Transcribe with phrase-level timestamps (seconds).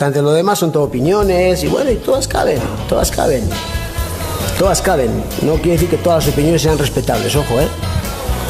[0.00, 2.58] Ante lo demás son todo opiniones y bueno, y todas caben,
[2.88, 3.48] todas caben.
[4.58, 5.22] Todas caben.
[5.42, 7.68] No quiere decir que todas las opiniones sean respetables, ojo, ¿eh?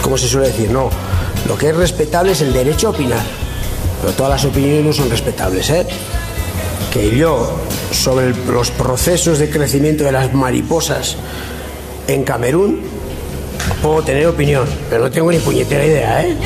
[0.00, 0.88] Como se suele decir, no.
[1.46, 3.20] Lo que es respetable es el derecho a opinar.
[4.00, 5.86] Pero todas las opiniones no son respetables, ¿eh?
[6.90, 7.52] Que yo,
[7.92, 11.16] sobre los procesos de crecimiento de las mariposas
[12.08, 12.80] en Camerún,
[13.82, 16.38] puedo tener opinión, pero no tengo ni puñetera idea, ¿eh?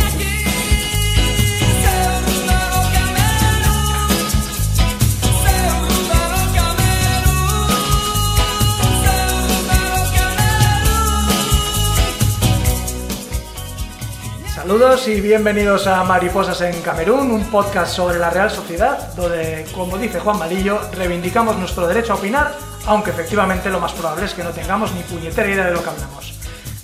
[14.69, 19.97] Saludos y bienvenidos a Mariposas en Camerún, un podcast sobre la Real Sociedad, donde, como
[19.97, 22.53] dice Juan Malillo, reivindicamos nuestro derecho a opinar,
[22.85, 25.89] aunque efectivamente lo más probable es que no tengamos ni puñetera idea de lo que
[25.89, 26.35] hablamos.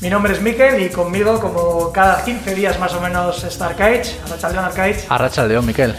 [0.00, 4.18] Mi nombre es Mikel y conmigo, como cada 15 días más o menos, está Arcaich,
[4.24, 5.04] Arrachaldeón Arcaich.
[5.10, 5.94] Arracha el león, Miquel.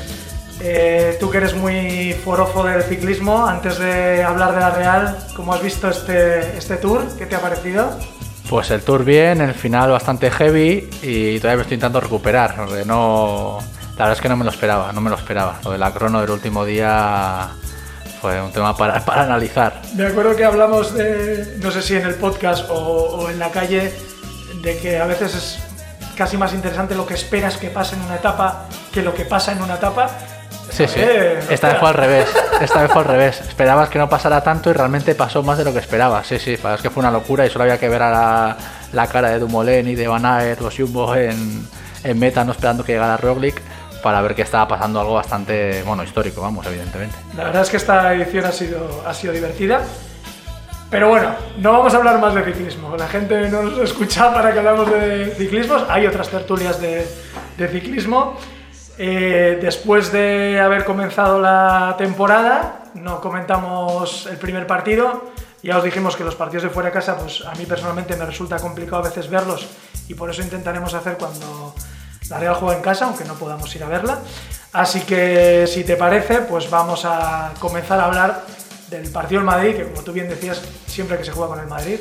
[0.61, 5.53] Eh, tú que eres muy forofo del ciclismo, antes de hablar de la Real, ¿cómo
[5.53, 7.05] has visto este, este tour?
[7.15, 7.95] ¿Qué te ha parecido?
[8.49, 12.55] Pues el tour bien, el final bastante heavy y todavía me estoy intentando recuperar.
[12.85, 13.59] no,
[13.97, 15.59] la verdad es que no me lo esperaba, no me lo esperaba.
[15.63, 17.49] Lo de la crono del último día
[18.21, 19.81] fue un tema para, para analizar.
[19.95, 23.49] Me acuerdo que hablamos de, no sé si en el podcast o, o en la
[23.49, 23.93] calle,
[24.61, 25.59] de que a veces es
[26.15, 29.51] casi más interesante lo que esperas que pase en una etapa que lo que pasa
[29.51, 30.09] en una etapa.
[30.75, 30.99] Sí, sí.
[30.99, 32.27] Eh, Esta vez fue al revés.
[32.61, 33.41] Esta vez fue al revés.
[33.41, 36.27] Esperabas que no pasara tanto y realmente pasó más de lo que esperabas.
[36.27, 36.53] Sí, sí.
[36.53, 38.57] Es que fue una locura y solo había que ver a la,
[38.91, 41.67] la cara de Dumoulin y de Van Aert, los Jumbo en,
[42.03, 43.61] en meta, no esperando que llegara Roglic,
[44.03, 47.15] para ver que estaba pasando algo bastante, bueno, histórico, vamos, evidentemente.
[47.37, 49.81] La verdad es que esta edición ha sido, ha sido divertida.
[50.89, 52.95] Pero bueno, no vamos a hablar más de ciclismo.
[52.95, 55.83] La gente no nos escucha para que hablamos de ciclismos.
[55.89, 57.07] Hay otras tertulias de,
[57.57, 58.37] de ciclismo.
[58.97, 65.31] Eh, después de haber comenzado la temporada, no comentamos el primer partido.
[65.61, 68.25] Ya os dijimos que los partidos de fuera de casa, pues a mí personalmente me
[68.25, 69.67] resulta complicado a veces verlos
[70.07, 71.73] y por eso intentaremos hacer cuando
[72.29, 74.19] la Real juega en casa, aunque no podamos ir a verla.
[74.73, 78.43] Así que si te parece, pues vamos a comenzar a hablar
[78.89, 81.67] del partido del Madrid, que como tú bien decías, siempre que se juega con el
[81.67, 81.99] Madrid,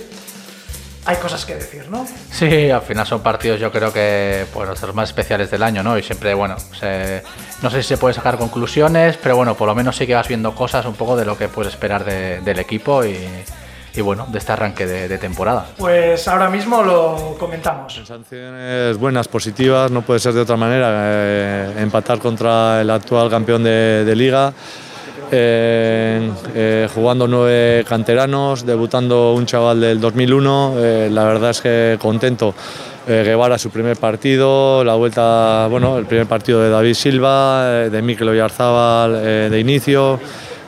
[1.07, 2.07] hay cosas que decir, ¿no?
[2.31, 5.99] Sí, al final son partidos yo creo que pues, los más especiales del año, ¿no?
[5.99, 7.23] Y siempre, bueno, se-
[7.63, 10.29] no sé si se puede sacar conclusiones, pero bueno, por lo menos sí que vas
[10.29, 13.19] viendo cosas un poco de lo que puedes esperar de- del equipo y,
[13.97, 15.67] y, bueno, de este arranque de, de temporada.
[15.77, 17.95] Pues ahora mismo lo comentamos.
[17.95, 20.89] Sensaciones buenas, positivas, no puede ser de otra manera.
[20.91, 24.53] eh, empatar contra el actual campeón de, de liga,
[25.31, 30.75] eh, jugando nueve canteranos, debutando un chaval del 2001.
[30.79, 32.55] eh, la verdad es que contento.
[33.07, 38.03] Eh, Guevara su primer partido, la vuelta, bueno, el primer partido de David Silva, de
[38.03, 40.19] Mikel Oyarzábal de inicio.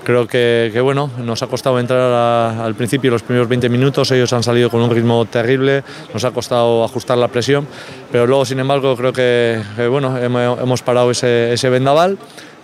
[0.04, 2.12] Creo que, bueno, nos ha costado entrar
[2.60, 5.82] al principio los primeros 20 minutos, ellos han salido con un ritmo terrible,
[6.14, 7.66] nos ha costado ajustar la presión,
[8.12, 12.18] pero luego sin embargo creo que, bueno, hemos, parado ese vendaval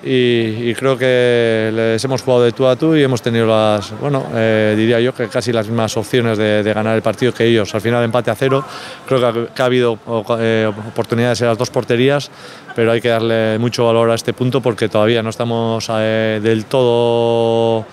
[0.05, 4.27] y, creo que les hemos jugado de tú a tú y hemos tenido las, bueno,
[4.35, 7.73] eh, diría yo que casi las mismas opciones de, ganar el partido que ellos.
[7.75, 8.65] Al final empate a cero,
[9.07, 9.99] creo que ha, habido
[10.41, 12.31] eh, oportunidades en las dos porterías,
[12.75, 16.65] pero hay que darle mucho valor a este punto porque todavía no estamos eh, del
[16.65, 17.84] todo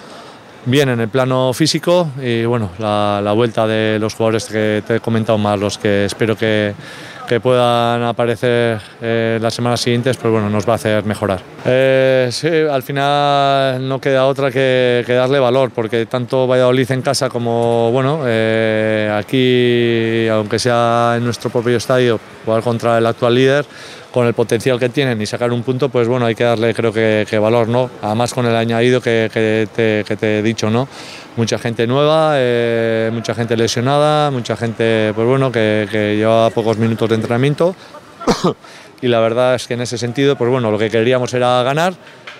[0.65, 4.99] bien en el plano físico y bueno, la vuelta de los jugadores que te he
[4.99, 6.73] comentado más, los que espero que,
[7.29, 11.39] que puedan aparecer eh, las semanas siguientes, pues bueno, nos va a hacer mejorar.
[11.63, 12.31] Eh,
[12.69, 18.23] al final no queda otra que, darle valor, porque tanto Valladolid en casa como bueno,
[18.25, 23.65] eh, aquí, aunque sea en nuestro propio estadio, jugar contra el actual líder,
[24.11, 26.91] con el potencial que tienen y sacar un punto, pues bueno, hay que darle creo
[26.91, 27.91] que, valor, ¿no?
[28.01, 29.29] Además con el añadido que
[29.75, 30.87] te, que te he dicho, ¿no?
[31.39, 36.77] Mucha gente nueva, eh, mucha gente lesionada, mucha gente, pues bueno, que, que lleva pocos
[36.77, 37.77] minutos de entrenamiento.
[39.01, 41.93] y la verdad es que en ese sentido, pues bueno, lo que queríamos era ganar,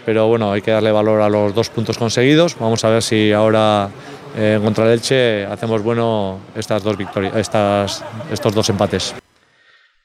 [0.05, 2.57] pero bueno, hay que darle valor a los dos puntos conseguidos.
[2.59, 3.87] Vamos a ver si ahora
[4.35, 9.15] eh, contra el Elche hacemos bueno estas dos victorias, estas, estos dos empates.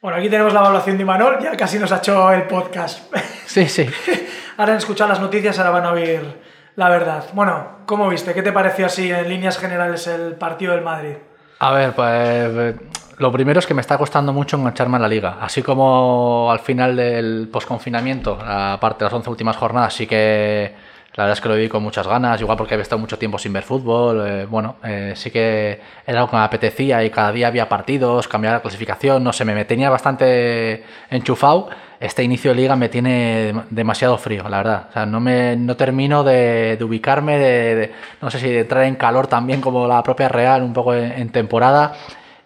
[0.00, 3.12] Bueno, aquí tenemos la evaluación de Imanol, ya casi nos ha hecho el podcast.
[3.44, 3.88] Sí, sí.
[4.56, 6.43] ahora han escuchado las noticias, ahora van a oír
[6.76, 7.24] la verdad.
[7.32, 8.34] Bueno, ¿cómo viste?
[8.34, 11.14] ¿Qué te pareció así en líneas generales el partido del Madrid?
[11.60, 12.76] A ver, pues eh,
[13.18, 15.38] lo primero es que me está costando mucho engancharme a la liga.
[15.40, 20.74] Así como al final del posconfinamiento, aparte de las 11 últimas jornadas, sí que
[21.16, 23.38] La verdad es que lo viví con muchas ganas, igual porque había estado mucho tiempo
[23.38, 24.26] sin ver fútbol.
[24.26, 28.26] eh, bueno, eh, sí que era algo que me apetecía y cada día había partidos,
[28.26, 31.70] cambiaba la clasificación, no sé, me, me tenía bastante enchufado.
[32.00, 34.86] Este inicio de liga me tiene dem- demasiado frío, la verdad.
[34.90, 38.60] O sea, no, me, no termino de, de ubicarme, de, de- no sé si de
[38.60, 41.94] entrar en calor también como la propia Real, un poco en, en temporada.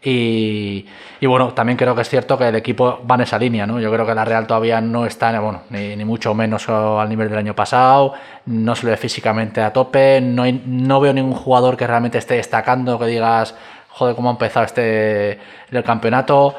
[0.03, 0.87] Y,
[1.21, 3.81] y bueno, también creo que es cierto que el equipo va en esa línea, ¿no?
[3.81, 7.39] Yo creo que la Real todavía no está, bueno, ni, mucho menos al nivel del
[7.39, 8.15] año pasado,
[8.47, 12.35] no se le ve físicamente a tope, no, no veo ningún jugador que realmente esté
[12.35, 13.56] destacando, que digas,
[13.89, 15.39] joder, cómo ha empezado este
[15.71, 16.55] el campeonato.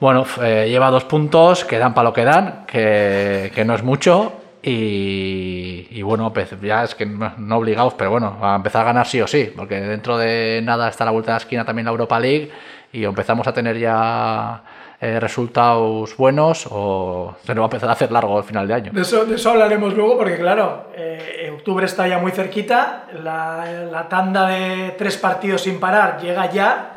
[0.00, 3.82] Bueno, eh, lleva dos puntos que dan para lo que dan, que, que no es
[3.82, 4.32] mucho.
[4.70, 9.06] Y, bueno, pues ya es que no, no obligados, pero bueno, a empezar a ganar
[9.06, 11.92] sí o sí, porque dentro de nada está la vuelta de la esquina también la
[11.92, 12.50] Europa League
[12.92, 14.62] y empezamos a tener ya
[15.00, 18.74] eh, resultados buenos o se nos va a empezar a hacer largo el final de
[18.74, 18.92] año.
[18.92, 23.64] De eso, de eso hablaremos luego porque, claro, eh, octubre está ya muy cerquita, la,
[23.90, 26.94] la tanda de tres partidos sin parar llega ya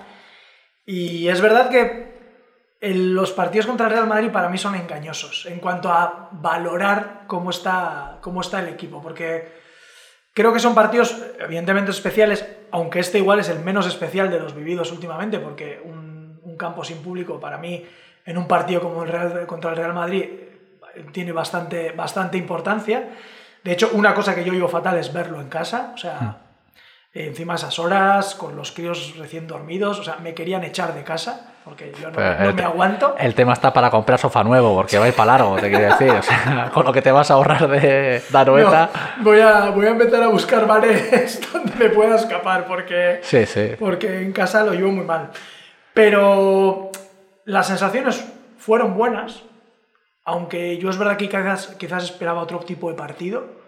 [0.86, 2.12] y es verdad que
[2.80, 7.22] el- los partidos contra el Real Madrid para mí son engañosos en cuanto a valorar
[7.28, 9.61] cómo está, cómo está el equipo, porque
[10.33, 14.56] creo que son partidos evidentemente especiales, aunque este igual es el menos especial de los
[14.56, 17.86] vividos últimamente, porque un, un campo sin público para mí
[18.25, 20.25] en un partido como el Real, contra el Real Madrid
[21.12, 23.10] tiene bastante, bastante importancia.
[23.63, 26.42] De hecho, una cosa que yo vivo fatal es verlo en casa, o sea,
[27.13, 31.04] encima a esas horas, con los críos recién dormidos, o sea, me querían echar de
[31.04, 33.16] casa, porque yo no, no el- me aguanto.
[33.19, 35.86] El tema está para comprar sofá nuevo, porque va a ir para largo, te quiero
[35.86, 36.12] decir.
[36.19, 38.90] O sea, con lo que te vas a ahorrar de Darueta.
[39.18, 43.19] No, voy, a, voy a empezar a buscar bares donde me pueda escapar, porque...
[43.24, 43.72] Sí, sí.
[43.80, 45.30] porque en casa lo llevo muy mal.
[45.94, 46.90] Pero
[47.46, 48.25] las sensaciones
[48.57, 49.44] fueron buenas,
[50.24, 53.62] aunque yo es verdad que quizás, quizás esperaba otro tipo de partido.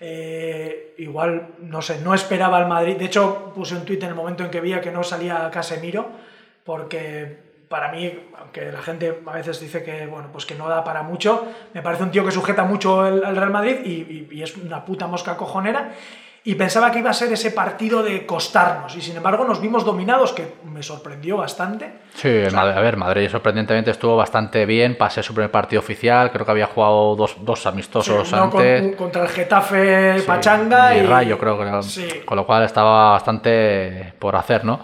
[0.00, 2.96] Eh, igual, no sé, no esperaba al Madrid.
[2.96, 6.08] De hecho, puse un tuit en el momento en que veía que no salía Casemiro,
[6.72, 7.38] porque
[7.70, 11.02] para mí, aunque la gente a veces dice que, bueno, pues que no da para
[11.02, 14.54] mucho, me parece un tío que sujeta mucho al Real Madrid y, y- y es
[14.58, 15.92] una puta mosca cojonera.
[16.44, 19.84] Y pensaba que iba a ser ese partido de costarnos, y sin embargo nos vimos
[19.84, 21.92] dominados, que me sorprendió bastante.
[22.14, 26.30] Sí, el Madrid- a ver, Madrid sorprendentemente estuvo bastante bien, pasé su primer partido oficial,
[26.30, 28.96] creo que había jugado dos, dos amistosos Uno con- antes.
[28.96, 31.82] contra el Getafe Sí, Pachanga y y, Rayo, creo que.
[31.82, 32.08] Sí.
[32.24, 34.80] Con lo cual estaba bastante por hacer, ¿no?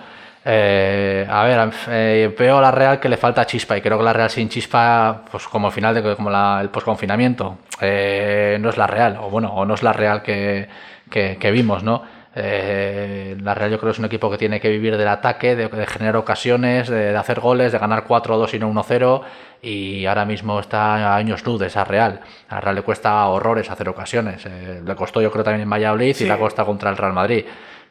[0.46, 4.04] Eh, a ver, eh, veo a la Real que le falta chispa y creo que
[4.04, 8.68] la Real sin chispa, pues como al final de como la- el posconfinamiento, eh, no
[8.68, 10.68] es la Real, o bueno, o no es la Real que,
[11.10, 12.02] que- que vimos, ¿no?
[12.36, 15.54] Eh, la Real yo creo que es un equipo que tiene que vivir del ataque,
[15.56, 19.22] de, de generar ocasiones, de, de hacer goles, de ganar 4-2 y no 1-0
[19.62, 22.20] y ahora mismo está a años luz de esa Real.
[22.50, 24.44] A la Real le cuesta horrores hacer ocasiones.
[24.46, 26.24] Eh, le costó yo creo también en Valladolid Sí.
[26.24, 27.44] y le cuesta contra el Real Madrid.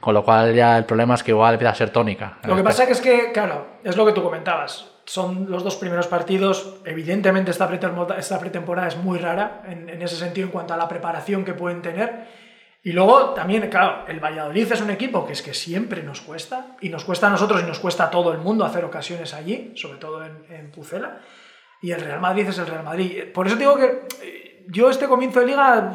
[0.03, 2.37] Con lo cual ya el problema es que igual empieza a ser tónica.
[2.43, 4.91] Lo que pasa que es que, claro, es lo que tú comentabas.
[5.05, 6.75] Son los dos primeros partidos.
[6.83, 10.89] Evidentemente, esta pretemporada, esta pretemporada es muy rara en, ese sentido en cuanto a la
[10.89, 12.27] preparación que pueden tener.
[12.83, 16.75] Y luego también, claro, el Valladolid es un equipo que es que siempre nos cuesta.
[16.81, 19.71] Y nos cuesta a nosotros y nos cuesta a todo el mundo hacer ocasiones allí,
[19.77, 21.21] sobre todo en, en Pucela.
[21.81, 23.31] Y el Real Madrid es el Real Madrid.
[23.33, 25.93] Por eso digo que eh, yo este comienzo de liga.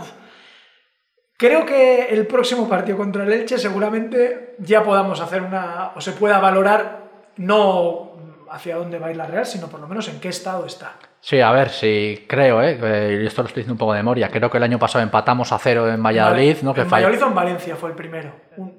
[1.39, 6.11] Creo que el próximo partido contra el Elche seguramente ya podamos hacer una, o se
[6.13, 6.99] pueda valorar
[7.37, 8.11] no
[8.51, 10.95] hacia dónde va a ir la Real, sino por lo menos en qué estado está.
[11.21, 12.79] Sí, a ver, sí, creo, ¿eh?
[12.83, 14.31] Eh, esto lo estoy diciendo un poco de memoria.
[14.31, 16.75] Creo que el año pasado empatamos a cero en Valladolid, Vale, ¿no?
[16.75, 18.33] Que en Valladolid o en Valencia fue el primero.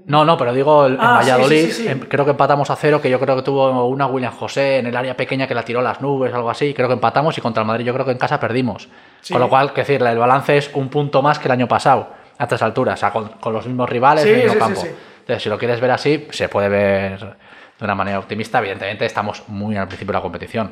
[0.06, 1.88] No, no, pero digo el- en Ah, Valladolid, sí, sí, sí.
[1.88, 4.88] em, creo que empatamos a cero, que yo creo que tuvo una William José en
[4.88, 6.74] el área pequeña que la tiró a las nubes, algo así.
[6.74, 8.90] Creo que empatamos y contra el Madrid yo creo que en casa perdimos.
[9.32, 12.08] Con lo cual, que decir, el balance es un punto más que el año pasado,
[12.40, 14.60] a estas alturas, o sea, con, con los mismos rivales Sí, en el mismo sí,
[14.60, 14.82] campo.
[14.82, 14.88] sí.
[15.20, 18.58] Entonces, si lo quieres ver así, se puede ver de una manera optimista.
[18.58, 20.72] Evidentemente, estamos muy al principio de la competición.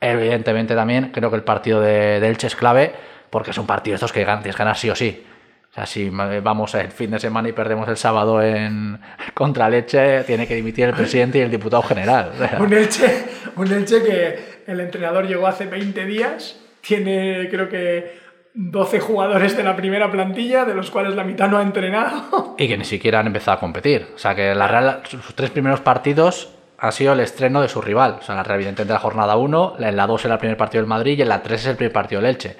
[0.00, 2.92] Evidentemente también creo que el partido de, de Elche es clave
[3.30, 5.24] porque es un partido de estos que tienes que ganar sí o sí.
[5.70, 8.98] O sea, si vamos el fin de semana y perdemos el sábado en
[9.34, 12.32] contra el Elche, tiene que dimitir el presidente y el diputado general.
[12.34, 13.24] O sea, Un Elche,
[13.56, 18.25] un Elche que el entrenador llegó hace 20 días, tiene creo que
[18.58, 22.54] 12 jugadores de la primera plantilla, de los cuales la mitad no ha entrenado.
[22.58, 24.08] y que ni siquiera han empezado a competir.
[24.14, 26.48] O sea, que la Real, sus tres primeros partidos
[26.78, 28.16] ha sido el estreno de su rival.
[28.18, 30.80] O sea, la Real, evidentemente, la jornada 1, en la 2 era el primer partido
[30.80, 32.56] del Madrid y en la 3 es el primer partido del Elche.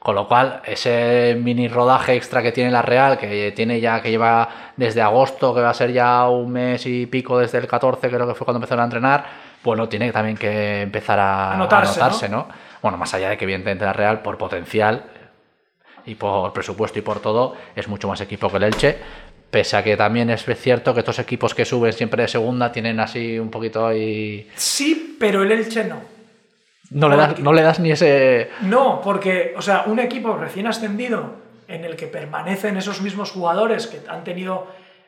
[0.00, 4.10] Con lo cual, ese mini rodaje extra que tiene la Real, que tiene ya, que
[4.10, 8.08] lleva desde agosto, que va a ser ya un mes y pico desde el 14,
[8.08, 9.24] creo que fue cuando empezaron a entrenar,
[9.62, 12.48] bueno, tiene también que empezar a, A notarse, a notarse, ¿no?
[12.82, 15.04] Bueno, más allá de que evidentemente la Real, por potencial,
[16.06, 18.96] y por presupuesto y por todo es mucho más equipo que el Elche.
[19.50, 22.98] Pese a que también es cierto que estos equipos que suben siempre de segunda tienen
[23.00, 24.48] así un poquito ahí...
[24.56, 26.00] Sí, pero el Elche no.
[26.90, 28.50] No le, das, no le das ni ese...
[28.62, 31.34] No, porque, o sea, un equipo recién ascendido
[31.68, 34.66] en el que permanecen esos mismos jugadores que han tenido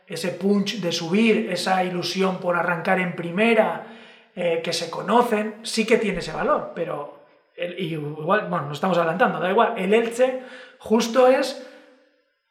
[0.08, 3.86] ese punch de subir, esa ilusión por arrancar en primera,
[4.34, 7.22] eh, que se conocen, sí que tiene ese valor, pero
[7.56, 10.40] el- y igual, bueno, nos estamos adelantando, da igual, el Elche
[10.88, 11.62] justo es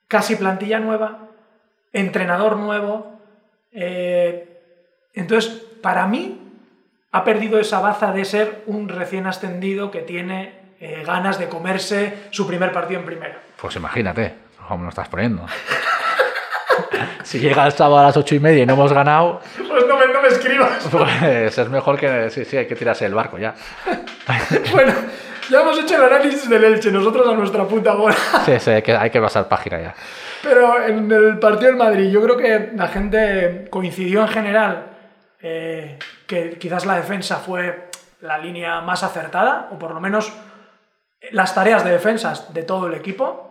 [0.08, 1.30] casi plantilla nueva,
[1.92, 3.20] entrenador nuevo,
[3.72, 4.62] eh,
[5.16, 5.52] entonces,
[5.82, 6.40] para mí,
[7.12, 12.28] ha perdido esa baza de ser un recién ascendido que tiene eh, ganas de comerse
[12.30, 13.40] su primer partido en primera.
[13.60, 14.36] Pues imagínate,
[14.68, 15.48] cómo lo estás poniendo.
[17.24, 19.98] si llega el sábado a las ocho y media y no hemos ganado, Pues no
[19.98, 20.88] me, no me escribas.
[20.92, 22.30] pues es mejor que...
[22.30, 23.56] Sí, sí, hay que tirarse del barco ya.
[24.72, 24.94] bueno,
[25.50, 28.16] ya hemos hecho el análisis del Elche, nosotros a nuestra puta bola.
[28.46, 29.96] Sí, sí, hay que, hay que pasar página ya.
[30.44, 34.88] Pero en el partido del Madrid, yo creo que la gente coincidió en general
[35.42, 37.90] eh, que quizás la defensa fue
[38.22, 40.32] la línea más acertada, o por lo menos
[41.32, 43.44] las tareas de defensas de todo el equipo.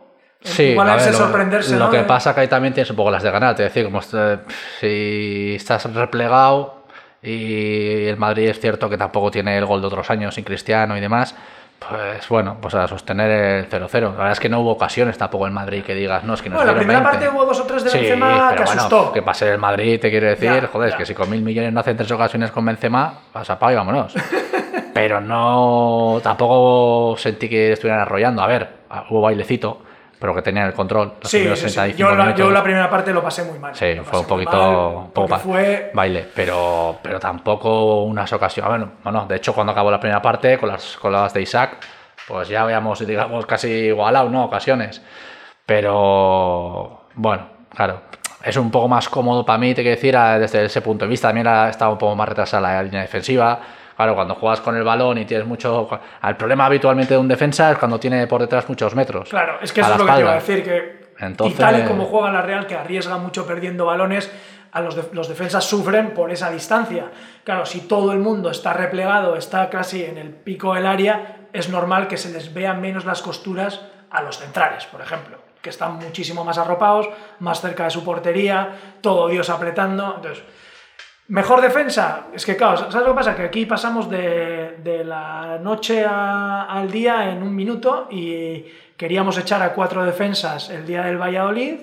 [0.43, 1.77] Sí, Igual a ver, lo, sorprenderse.
[1.77, 1.91] lo ¿no?
[1.91, 3.55] que pasa que ahí también tienes un poco las de ganar.
[3.57, 4.39] Te decir, como este-
[4.81, 6.85] si estás replegado
[7.23, 10.97] y el Madrid es cierto que tampoco tiene el gol de otros años sin Cristiano
[10.97, 11.35] y demás,
[11.79, 14.01] pues bueno, pues a sostener el 0-0.
[14.01, 16.49] La verdad es que no hubo ocasiones tampoco en Madrid que digas, no, es que
[16.49, 17.11] nos Bueno, la primera 20.
[17.27, 19.13] parte hubo dos o tres de Sí, Benzema pero que bueno, asustó.
[19.13, 20.99] que pase el Madrid, te quiero decir, Ya, joder, es ya.
[20.99, 23.77] que si con mil millones no hacen tres ocasiones con Benzema, vas a pago y
[23.77, 24.15] vámonos.
[24.95, 28.43] pero no, tampoco sentí que estuvieran arrollando.
[28.43, 28.69] A ver,
[29.11, 29.83] hubo bailecito,
[30.19, 31.15] pero que tenían el control.
[31.21, 31.75] Los Sí, sí, sí.
[31.75, 33.75] 35 Yo la, yo la primera parte lo pasé muy mal.
[33.75, 38.69] Sí, fue un poquito, mal, fue baile, pero, pero tampoco unas ocasiones.
[38.69, 41.79] Bueno, bueno, de hecho, cuando acabó la primera parte, con las, con las de Isaac,
[42.27, 44.45] pues ya habíamos, digamos, casi igualado, ¿no?
[44.45, 45.03] Ocasiones.
[45.65, 48.03] Pero, bueno, claro,
[48.43, 51.29] es un poco más cómodo para mí, te quiero decir, desde ese punto de vista.
[51.29, 53.61] También ha estado un poco más retrasada la línea defensiva.
[53.97, 55.89] Claro, cuando juegas con el balón y tienes mucho.
[56.23, 59.31] El problema habitualmente de un defensa es cuando tiene por detrás muchos metros.
[59.31, 61.81] Claro, es que eso es lo que te iba a decir, que Entonces- y tal
[61.81, 64.31] y como juega la Real, que arriesga mucho perdiendo balones,
[64.73, 67.11] a los, de- los defensas sufren por esa distancia.
[67.45, 71.71] Claro, si todo el mundo está replegado, está casi en el pico del área, es
[71.71, 75.95] normal que se les vean menos las costuras a los centrales, por ejemplo, que están
[75.97, 80.17] muchísimo más arropados, más cerca de su portería, todo Dios apretando.
[80.17, 80.45] Entonces,
[81.29, 83.35] Mejor defensa, es que claro, ¿sabes lo que pasa?
[83.35, 88.65] Que aquí pasamos de, de la noche a- al día en un minuto y
[88.97, 91.81] queríamos echar a cuatro defensas el día del Valladolid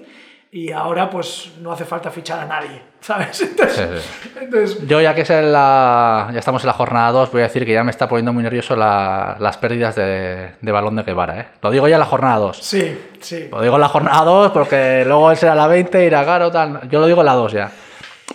[0.49, 3.41] y ahora pues no hace falta fichar a nadie, ¿sabes?
[3.41, 7.41] Entonces, Sí, entonces, Yo ya que es la, ya estamos en la jornada 2, voy
[7.41, 10.95] a decir que ya me está poniendo muy nervioso la- las pérdidas de, de balón
[10.95, 11.37] de Guevara.
[11.41, 11.47] ¿eh?
[11.61, 12.57] Lo digo ya en la jornada 2.
[12.63, 13.49] sí, sí.
[13.51, 16.87] Lo digo en la jornada 2 porque luego él será la 20, irá caro, tal.
[16.87, 17.71] Yo lo digo en la 2 ya.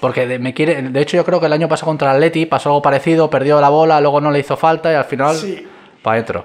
[0.00, 2.46] Porque de, me quiere, de hecho yo creo que el año pasado contra el Atleti
[2.46, 5.66] pasó algo parecido, perdió la bola, luego no le hizo falta y al final Sí.
[6.02, 6.44] para adentro.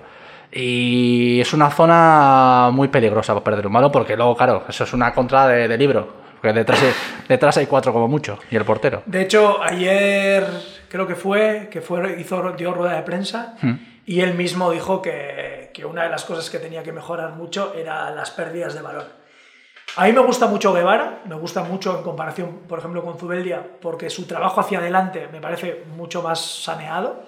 [0.52, 4.94] Y es una zona muy peligrosa para perder un balón porque luego, claro, eso es
[4.94, 6.22] una contra de, de libro.
[6.42, 6.80] Porque detrás,
[7.28, 9.04] detrás hay cuatro como mucho y el portero.
[9.06, 10.46] De hecho, ayer
[10.90, 13.56] creo que fue, que fue, hizo, dio rueda de prensa
[14.06, 17.74] y él mismo dijo que, que una de las cosas que tenía que mejorar mucho
[17.76, 19.06] era las pérdidas de balón.
[19.96, 23.78] A mí me gusta mucho Guevara, me gusta mucho en comparación, por ejemplo, con Zubeldia,
[23.82, 27.24] porque su trabajo hacia adelante me parece mucho más saneado,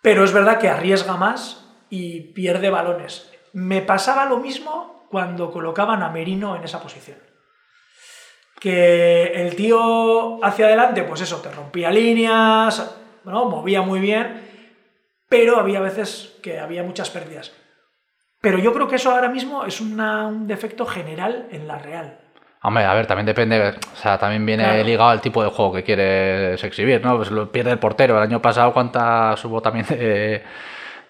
[0.00, 3.30] pero es verdad que arriesga más y pierde balones.
[3.52, 7.18] Me pasaba lo mismo cuando colocaban a Merino en esa posición
[8.64, 13.44] que el tío hacia adelante, pues eso, te rompía líneas, ¿no?
[13.44, 14.42] movía muy bien,
[15.28, 17.52] pero había veces que había muchas pérdidas.
[18.44, 22.18] Pero yo creo que eso ahora mismo es una- un defecto general en la Real.
[22.62, 24.84] Hombre, a ver, también depende, o sea, también viene Claro.
[24.84, 27.16] ligado al tipo de juego que quieres exhibir, ¿no?
[27.16, 28.16] Pues lo pierde el portero.
[28.16, 30.42] El año pasado, ¿cuántas hubo también de,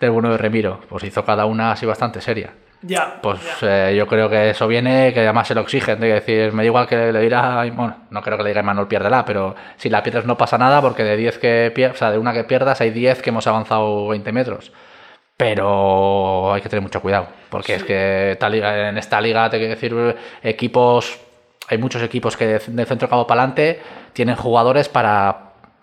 [0.00, 0.80] del bueno de Remiro?
[0.88, 2.50] Pues hizo cada una así bastante seria.
[2.82, 3.88] Ya, Pues ya.
[3.90, 6.66] eh, yo creo que eso viene, que además se lo exigen, de decir, me da
[6.66, 10.02] igual que le dirá, bueno, no creo que le diga Manuel piérdela, pero si la
[10.02, 12.80] pierdes no pasa nada, porque de 10 que pierdas, o sea, de una que pierdas
[12.82, 14.70] hay 10 que hemos avanzado 20 metros.
[15.36, 19.74] Pero hay que tener mucho cuidado, porque es que tal en esta liga, te quiero
[19.74, 21.18] decir, equipos,
[21.68, 25.36] hay muchos equipos que de, de centro cabo para adelante tienen jugadores para,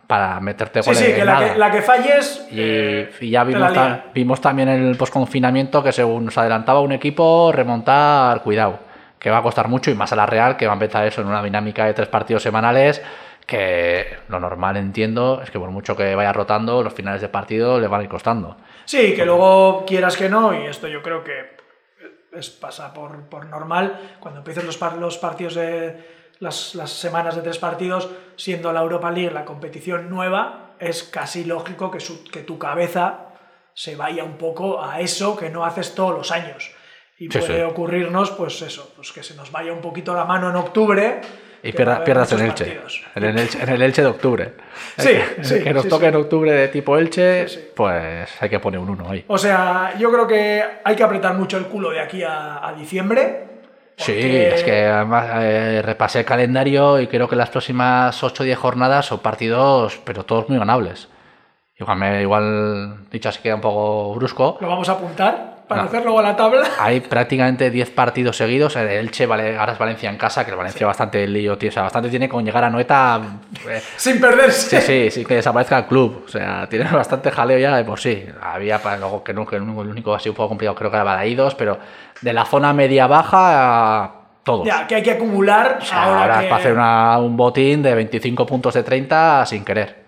[0.08, 2.48] para meterte Sí, goles sí, que la, que la que falles.
[2.50, 6.38] Y, eh, y ya la vimos, ta- vimos también en el posconfinamiento que según nos
[6.38, 8.80] adelantaba un equipo, remontar, cuidado,
[9.20, 11.20] que va a costar mucho y más a la Real, que va a empezar eso
[11.22, 13.02] en una dinámica de tres partidos semanales,
[13.52, 17.80] que lo normal entiendo es que por mucho que vaya rotando, los finales de partido
[17.82, 18.56] le van a ir costando.
[18.86, 21.58] Sí, que luego quieras que no, y esto yo creo que
[22.32, 24.16] es, pasa por, por normal.
[24.22, 28.80] Cuando empiecen los, par- los partidos de las, las semanas de tres partidos, siendo la
[28.82, 33.28] Europa League la competición nueva, es casi lógico que, su- que tu cabeza
[33.74, 36.72] se vaya un poco a eso que no haces todos los años.
[37.18, 37.62] Y Sí, puede sí.
[37.64, 41.22] ocurrirnos, pues eso, pues que se nos vaya un poquito la mano en octubre.
[41.64, 42.80] Y pierda- pierdas en Elche.
[43.16, 44.54] En el Elche, en el Elche de octubre.
[44.98, 46.10] Sí, El que, sí, el que nos sí, toque sí.
[46.10, 47.70] en octubre de tipo Elche, sí.
[47.76, 49.24] pues hay que poner un 1 ahí.
[49.28, 52.74] O sea, yo creo que hay que apretar mucho el culo de aquí a, a
[52.74, 53.48] diciembre.
[53.98, 58.42] Sí, porque- es que además eh, repasé el calendario y creo que las próximas 8
[58.42, 61.10] o 10 jornadas son partidos, pero todos muy ganables.
[61.80, 64.58] Igual, me, igual dicho así queda un poco brusco.
[64.62, 65.88] Lo vamos a apuntar para No.
[65.88, 66.64] hacer luego la tabla.
[66.80, 68.76] Hay prácticamente 10 partidos seguidos.
[68.76, 71.70] El Elche, vale, ahora es Valencia en casa, que el Valencia bastante lío, tío.
[71.70, 73.22] O sea, bastante tiene con llegar a Noeta.
[73.70, 74.82] eh, Sin perderse.
[74.82, 76.24] Sí, sí, sí, que desaparezca el club.
[76.26, 78.26] O sea, tiene bastante jaleo ya de por sí.
[78.42, 81.04] Había para luego que no, que el único así un poco complicado creo que era
[81.04, 81.80] Balaídos, pero
[82.22, 84.12] de la zona media-baja a
[84.44, 84.66] todos.
[84.66, 86.46] Ya, que hay que acumular O sea, ahora, ahora que...
[86.46, 90.01] es para hacer una- un botín de 25 puntos de 30 sin querer.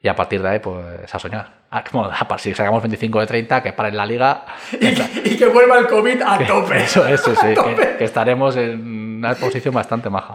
[0.00, 1.52] Y a partir de ahí, pues a soñar.
[1.70, 4.44] Ah, Bueno, si sacamos 25 de 30, que para en la liga.
[4.72, 6.76] y, que- y que vuelva el COVID a tope.
[6.78, 7.48] Eso, eso, sí.
[7.54, 10.34] Que, que estaremos en una posición bastante maja.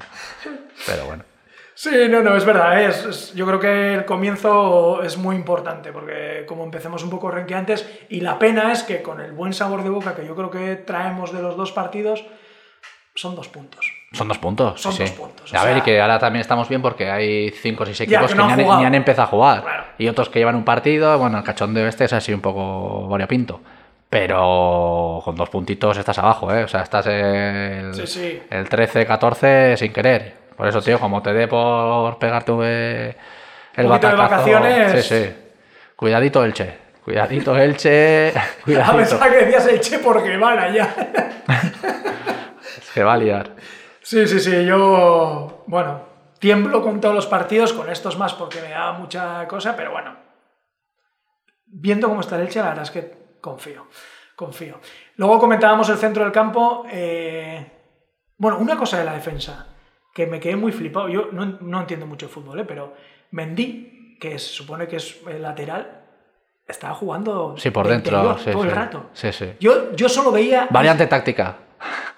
[0.86, 1.24] Pero bueno.
[1.74, 2.82] Sí, no, no, es verdad.
[2.82, 2.88] ¿eh?
[2.88, 7.32] Es, es- yo creo que el comienzo es muy importante porque como empecemos un poco
[7.32, 10.52] renqueantes y la pena es que con el buen sabor de boca que yo creo
[10.52, 12.26] que traemos de los dos partidos
[13.16, 13.92] son dos puntos.
[14.14, 14.82] Son dos puntos.
[14.82, 17.84] Son sí, dos puntos, A ver, sea- que ahora también estamos bien porque hay cinco
[17.84, 18.82] o seis equipos que que, no ni, han han, jugado.
[18.82, 19.62] ni han empezado a jugar.
[19.64, 19.84] Claro.
[19.98, 21.18] Y otros que llevan un partido.
[21.18, 23.62] Bueno, el cachondeo este es así un poco variopinto.
[24.10, 26.66] Pero con dos puntitos estás abajo, ¿eh?
[26.66, 28.42] O sea, estás el, Sí, sí.
[28.50, 30.34] el 13-14 sin querer.
[30.58, 34.18] Por eso, tío, como te dé por pegarte el Un poquito de batacazo...
[34.52, 35.06] vacaciones.
[35.06, 35.34] Sí, sí.
[35.96, 36.74] Cuidadito, Elche.
[37.06, 38.30] Cuidadito, Elche.
[38.38, 38.98] A Cuidadito.
[38.98, 40.94] pesar que decías el che porque van allá.
[42.94, 43.50] Se va a liar.
[44.12, 46.02] Sí, sí, sí, yo, bueno,
[46.38, 50.18] tiemblo con todos los partidos, con estos más porque me da mucha cosa, pero bueno,
[51.66, 53.88] viendo cómo está el Elche, la verdad es que confío,
[54.36, 54.82] confío.
[55.16, 57.72] Luego comentábamos el centro del campo, eh,
[58.36, 59.68] bueno, una cosa de la defensa,
[60.14, 62.66] que me quedé muy flipado, yo no, no entiendo mucho de fútbol, ¿eh?
[62.68, 62.94] pero
[63.32, 66.02] Mendy, que se supone que es el lateral,
[66.68, 68.18] estaba jugando Sí, por de dentro.
[68.18, 69.10] interior sí, todo el rato.
[69.14, 69.54] Sí, sí.
[69.62, 70.68] Yo, yo solo veía...
[70.70, 71.56] Variante táctica.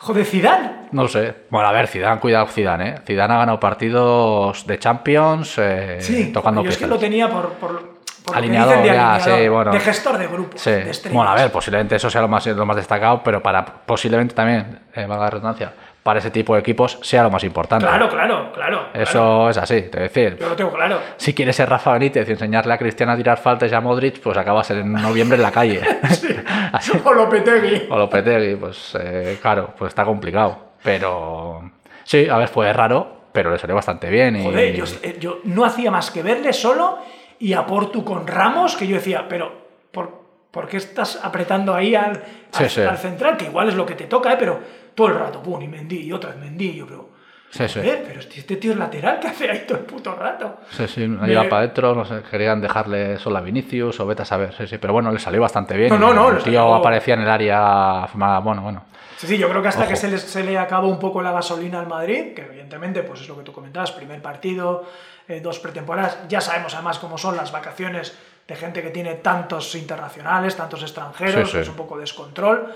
[0.04, 0.70] Joder, Zidane.
[0.92, 1.34] No sé.
[1.50, 2.96] Bueno, a ver, Zidane, cuidado Zidane, ¿eh?
[3.08, 7.54] Zidane ha ganado partidos de Champions eh, Sí, tocando yo es que lo tenía por,
[7.54, 7.94] por,
[8.34, 9.72] Alineador, de ya, alineador, sí, bueno.
[9.72, 10.72] de gestor de grupo, Sí.
[10.72, 11.10] de.
[11.10, 14.80] Bueno, a ver, posiblemente eso sea lo más, lo más destacado, pero para posiblemente también,
[14.94, 17.86] eh, valga la redundancia, para ese tipo de equipos sea lo más importante.
[17.86, 18.88] Claro, claro, claro.
[18.94, 19.50] Eso claro.
[19.50, 20.38] es así, te decir.
[20.38, 21.00] Yo lo tengo claro.
[21.16, 24.20] Si quieres ser Rafa Benítez y enseñarle a Cristiano a tirar faltas y a Modric,
[24.20, 25.82] pues acabas en noviembre en la calle.
[26.74, 26.92] Así.
[27.04, 27.88] O Lopetegui.
[27.90, 30.74] O Lopetegui, pues eh, claro, pues está complicado.
[30.84, 31.72] Pero
[32.04, 34.36] sí, a ver, fue raro, pero le salió bastante bien.
[34.36, 34.44] Y...
[34.44, 37.00] Joder, yo, eh, yo no hacía más que verle solo
[37.40, 39.54] y a Portu con Ramos, que yo decía, pero
[39.92, 42.82] ¿por, por qué estás apretando ahí al, Sí, al, sí.
[42.82, 43.38] al central?
[43.38, 44.38] Que igual es lo que te toca, ¿eh?
[44.38, 44.60] pero
[44.96, 47.10] todo el rato, pum, y Mendy, y otra vez Mendy, yo, pero...
[47.50, 47.80] Sí, sí.
[47.82, 50.58] joder, pero este este tío es lateral, ¿qué hace ahí todo el puto rato?
[50.72, 54.24] Sí, sí, Me- iba para adentro, no sé, querían dejarle solo a Vinicius o vete
[54.24, 55.90] a saber, sí, sí, pero bueno, le salió bastante bien.
[55.90, 58.08] No, no, no, El tío salió- aparecía en el área,
[58.42, 58.86] bueno, bueno.
[59.18, 59.90] Sí, sí, yo creo que hasta Ojo.
[59.92, 63.22] que se le, se le acabó un poco la gasolina al Madrid, que evidentemente pues
[63.22, 64.84] es lo que tú comentabas, primer partido,
[65.28, 69.76] eh, dos pretemporadas, ya sabemos además cómo son las vacaciones de gente que tiene tantos
[69.76, 71.62] internacionales, tantos extranjeros, Sí, sí.
[71.62, 72.74] es un poco descontrol,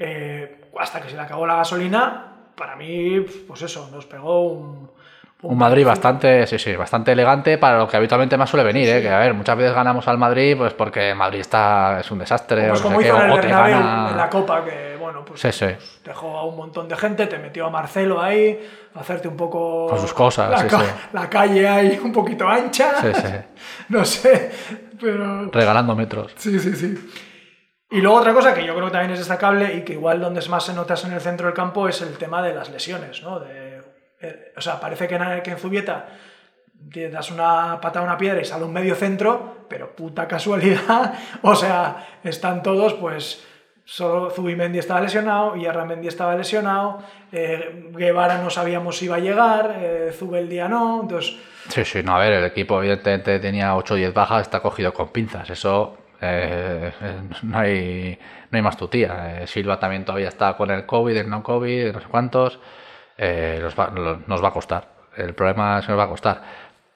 [0.00, 2.26] Eh, hasta que se le acabó la gasolina,
[2.56, 4.90] para mí, pues eso, nos pegó un...
[5.40, 9.00] Un Madrid bastante, sí, sí, bastante elegante para lo que habitualmente más suele venir, ¿eh?
[9.00, 12.68] que a ver, muchas veces ganamos al Madrid pues porque Madrid está, es un desastre,
[12.70, 15.52] Pues o como hizo qué, o te gana- en la Copa, que bueno, pues Sí,
[15.52, 15.66] sí.
[16.04, 18.58] dejó a un montón de gente, te metió a Marcelo ahí,
[18.96, 19.86] a hacerte un poco...
[19.90, 23.00] Con sus cosas, la, ca- la calle ahí un poquito ancha.
[23.00, 23.32] Sí, sí.
[23.90, 24.50] no sé,
[25.00, 25.48] pero...
[25.52, 26.32] regalando metros.
[26.36, 27.10] Sí, sí, sí.
[27.90, 30.46] Y luego otra cosa que yo creo que también es destacable y que igual donde
[30.48, 33.42] más se notas en el centro del campo es el tema de las lesiones, ¿no?
[33.44, 33.80] Eh,
[34.56, 36.08] o sea, parece que en, que en Zubieta
[37.10, 41.54] das una patada a una piedra y sale un medio centro, pero puta casualidad, o
[41.54, 43.44] sea, están todos pues...
[43.90, 46.98] Solo Zubimendi estaba lesionado, y Arramendi estaba lesionado,
[47.32, 51.38] eh, Guevara no sabíamos si iba a llegar, eh, Zubeldía no, entonces
[51.70, 54.92] Sí, sí, no, a ver, el equipo evidentemente tenía 8 o 10 bajas, está cogido
[54.92, 56.92] con pinzas, eso eh,
[57.42, 58.18] no, hay,
[58.50, 59.42] no hay más tutía.
[59.42, 62.58] Eh, Silva también todavía está con el COVID, el no COVID, no sé cuántos,
[63.16, 63.90] eh, nos, va,
[64.26, 66.42] nos va a costar, el problema es que nos va a costar.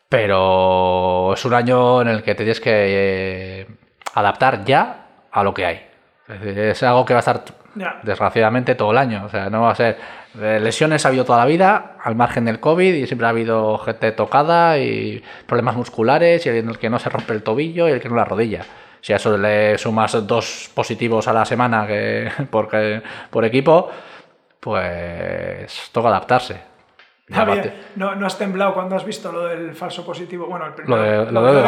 [0.08, 3.66] Pero es un año en el que te tienes que eh,
[4.14, 5.86] adaptar ya a lo que hay.
[6.28, 7.42] Es decir, es algo que va a estar
[7.74, 8.00] Ya.
[8.02, 9.24] Desgraciadamente todo el año.
[9.24, 9.96] O sea, no va a ser.
[10.34, 14.12] lesiones ha habido toda la vida, al margen del COVID, y siempre ha habido gente
[14.12, 18.10] tocada y problemas musculares, y el que no se rompe el tobillo y el que
[18.10, 18.66] no la rodilla.
[19.02, 23.90] Si a eso le sumas dos positivos a la semana que, porque, por equipo,
[24.60, 26.71] pues toca adaptarse.
[27.32, 30.46] Javier, no, no has temblado cuando has visto lo del falso positivo.
[30.46, 31.62] Bueno, el Lo de- lo de.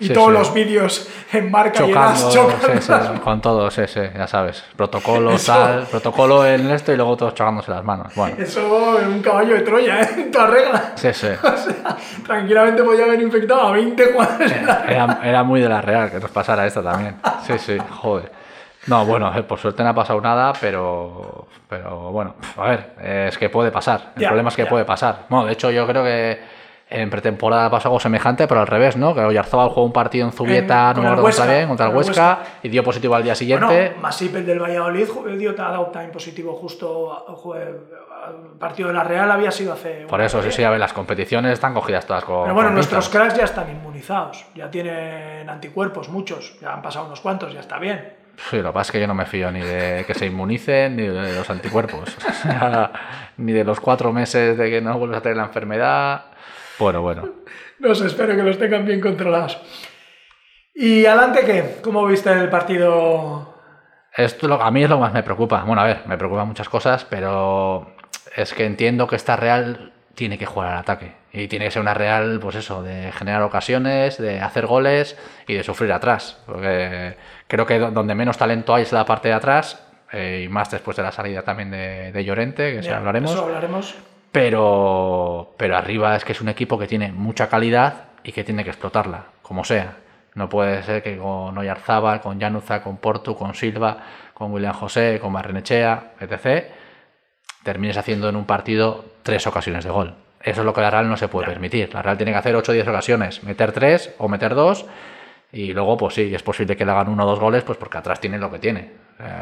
[0.00, 0.32] Y Sí, todos sí.
[0.34, 4.64] los vídeos en marca y en sí, con todo, sí, sí, ya sabes.
[4.76, 8.14] Protocolo, tal, protocolo en esto y luego todos chocándose las manos.
[8.14, 10.08] Bueno, Eso es un caballo de Troya, ¿eh?
[10.16, 10.92] En toda regla.
[10.96, 11.28] sí, sí.
[11.42, 11.96] O sea,
[12.26, 14.52] tranquilamente podía haber infectado a 20 jugadores.
[14.88, 17.16] Era, era muy de la Real que nos pasara esto también.
[17.46, 18.30] Sí, sí, joder.
[18.86, 23.26] No, bueno, eh, por suerte no ha pasado nada, pero, pero bueno, a ver, eh,
[23.28, 24.12] es que puede pasar.
[24.16, 24.68] El Ya, problema es que ya.
[24.70, 25.26] puede pasar.
[25.28, 26.40] Bueno, de hecho, yo creo que
[26.88, 29.14] en pretemporada pasó algo semejante, pero al revés, ¿no?
[29.14, 31.86] Que Oyarzábal jugó un partido en Zubieta, En- no me el acuerdo Huesca, bien, contra
[31.86, 33.66] el el Huesca, y dio positivo al día siguiente.
[33.66, 39.50] Bueno, Masip, el del Valladolid, dio, también positivo justo al partido de la Real, había
[39.50, 40.06] sido hace...
[40.08, 42.42] Por eso, sí, sí, a ver, las competiciones están cogidas todas con.
[42.42, 47.06] Pero bueno, con nuestros cracks ya están inmunizados, ya tienen anticuerpos, muchos, ya han pasado
[47.06, 48.19] unos cuantos, ya está bien.
[48.48, 50.96] Sí, lo que pasa es que yo no me fío ni de que se inmunicen
[50.96, 52.16] ni de los anticuerpos.
[52.16, 52.92] O sea,
[53.36, 56.24] ni de los cuatro meses de que no vuelves a tener la enfermedad.
[56.78, 57.28] Bueno, bueno.
[57.78, 59.60] No sé, espero que los tengan bien controlados.
[60.74, 61.76] ¿Y adelante qué?
[61.82, 63.54] ¿Cómo viste el partido?
[64.16, 65.62] Esto a mí es lo que más me preocupa.
[65.64, 67.94] Bueno, a ver, me preocupan muchas cosas, pero
[68.34, 71.14] es que entiendo que esta Real tiene que jugar al ataque.
[71.32, 75.54] Y tiene que ser una Real, pues eso, de generar ocasiones, de hacer goles y
[75.54, 76.42] de sufrir atrás.
[76.46, 77.16] Porque
[77.50, 79.82] creo que do- donde menos talento hay es la parte de atrás,
[80.12, 83.30] eh, y más después de la salida también de, de Llorente, que Ya, hablaremos.
[83.32, 83.94] Eso hablaremos.
[84.32, 88.64] Pero, pero arriba es que es un equipo que tiene mucha calidad y que tiene
[88.64, 89.96] que explotarla, como sea.
[90.34, 93.98] No puede ser que con Oyarzábal, con Januza, con Portu, con Silva,
[94.32, 96.64] con William José, con Barrenechea, etc.,
[97.64, 100.14] termines haciendo en un partido tres ocasiones de gol.
[100.42, 101.92] Eso es lo que la Real no se puede permitir.
[101.92, 104.86] La Real tiene que hacer 8 o 10 ocasiones, meter tres o meter dos,
[105.52, 107.98] y luego, pues sí, es posible que le hagan uno o dos goles, pues porque
[107.98, 108.92] atrás tienen lo que tiene.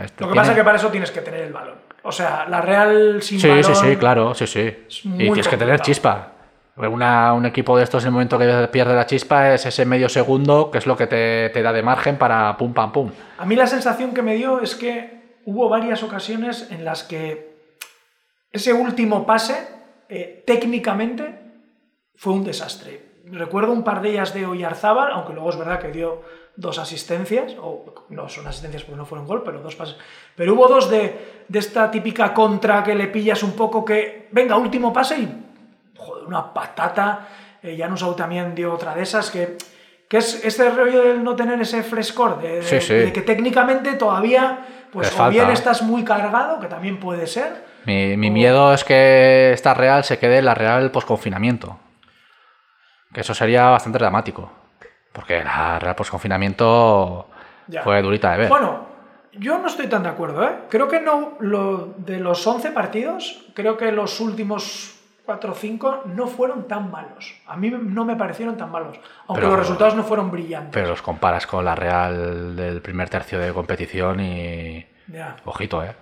[0.05, 1.77] Esto Lo que tiene- pasa es que para eso tienes que tener el balón.
[2.03, 3.65] O sea, la Real sin Sí, balón...
[3.65, 4.87] sí, sí, claro, sí, sí.
[5.05, 6.33] Y tienes que tener chispa.
[6.77, 10.09] Una- un equipo de estos, en el momento que pierde la chispa, es ese medio
[10.09, 13.11] segundo que es lo que te, te da de margen para pum, pam, pum.
[13.39, 17.49] A mí la sensación que me dio es que hubo varias ocasiones en las que
[18.53, 19.57] ese último pase,
[20.09, 21.35] eh, técnicamente,
[22.17, 23.08] fue un desastre.
[23.31, 26.23] Recuerdo un par de ellas de Oyarzábal, aunque luego es verdad que dio
[26.57, 29.97] dos asistencias, o no son asistencias porque no fueron gol, pero dos pases.
[30.35, 34.57] Pero hubo dos de, de esta típica contra que le pillas un poco que, venga,
[34.57, 35.45] último pase y,
[35.97, 37.29] joder, una patata.
[37.63, 39.57] Eh, Janus Sau también dio otra de esas que...
[40.09, 42.95] Que es este rollo de no tener ese frescor, de, de- Sí, sí.
[42.95, 45.53] de que técnicamente todavía, pues Les o bien falta.
[45.53, 50.19] estás muy cargado, que también puede ser, Mi, mi miedo es que esta Real se
[50.19, 51.79] quede en la Real post-confinamiento.
[53.13, 54.51] Que eso sería bastante dramático.
[55.13, 57.29] Porque la Real post-confinamiento
[57.67, 57.83] Ya.
[57.83, 58.49] fue durita de ver.
[58.49, 58.87] Bueno,
[59.33, 60.57] yo no estoy tan de acuerdo, ¿eh?
[60.69, 64.95] Creo que no, lo, de los 11 partidos, creo que los últimos
[65.25, 67.35] 4 o 5 no fueron tan malos.
[67.47, 70.71] A mí no me parecieron tan malos, aunque Pero- los resultados no fueron brillantes.
[70.73, 74.87] Pero los comparas con la Real del primer tercio de competición y...
[75.09, 75.95] Ya, Ojito, ¿eh?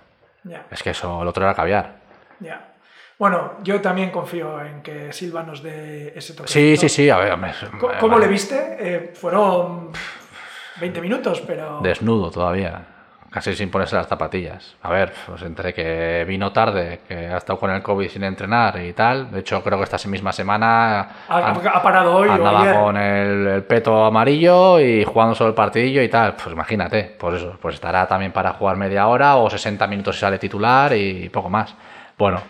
[0.43, 1.95] ya, Es que eso, el otro era caviar.
[2.39, 2.73] ya.
[3.19, 6.49] Bueno, yo también confío en que Silva nos dé ese toque.
[6.49, 7.35] Sí, sí, sí, a ver,
[7.79, 8.77] ¿Cómo, eh, cómo le viste?
[8.79, 9.89] Eh, fueron
[10.79, 11.79] 20 minutos, pero...
[11.81, 12.79] Desnudo todavía,
[13.31, 14.75] casi sin ponerse las zapatillas.
[14.83, 18.79] A ver, pues entre que vino tarde, que ha estado con el COVID sin entrenar
[18.83, 19.31] y tal.
[19.31, 22.75] De hecho, creo que esta misma semana Ha, an- ha parado hoy andaba ayer.
[22.75, 26.35] con el, el peto amarillo y jugando solo el partidillo y tal.
[26.35, 30.21] Pues imagínate, pues eso, pues estará también para jugar media hora o 60 minutos si
[30.21, 31.73] sale titular y poco más.
[32.15, 32.41] Bueno,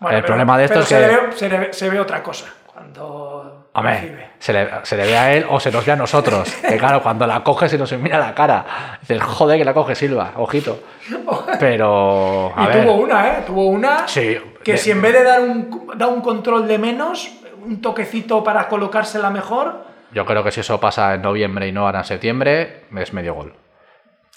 [0.00, 1.06] Bueno, el problema de esto es se que...
[1.06, 5.16] ve- se, le ve, se ve otra cosa cuando Hombre, se le, se le ve
[5.18, 6.50] a él o se nos ve a nosotros.
[6.68, 8.98] Que claro, cuando la coge se nos mira la cara.
[9.00, 10.80] Dices, joder, que la coge Silva, ojito.
[11.60, 13.42] Pero, a y ver, tuvo una, ¿eh?
[13.46, 16.78] Tuvo una Sí, que de- si en vez de dar un, dar un control de
[16.78, 17.30] menos,
[17.64, 21.84] un toquecito para colocársela mejor, yo creo que si eso pasa en noviembre y no
[21.86, 23.54] ahora en septiembre, es medio gol.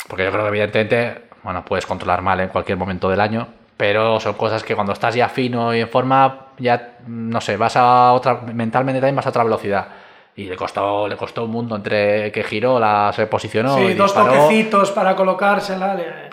[0.08, 3.48] Porque yo creo que evidentemente, bueno, puedes controlar mal en cualquier momento del año,
[3.79, 7.77] pero son cosas que cuando estás ya fino y en forma, ya, no sé, vas
[7.77, 9.87] a otra, mentalmente también vas a otra velocidad.
[10.35, 13.93] Y le costó, le costó un mundo entre que giró, la, se posicionó sí, y
[13.93, 14.33] dos disparó.
[14.33, 15.95] toquecitos para colocársela.
[15.95, 16.29] le-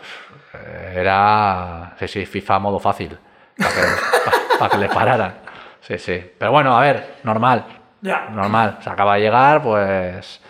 [1.00, 3.16] Era, sí, sí, FIFA modo fácil,
[3.56, 3.80] para que,
[4.24, 5.34] pa- pa que le pararan.
[5.80, 6.32] Sí, sí.
[6.38, 7.64] Pero bueno, a ver, normal,
[8.00, 8.28] Ya.
[8.30, 8.78] normal.
[8.80, 10.40] Se acaba de llegar, pues...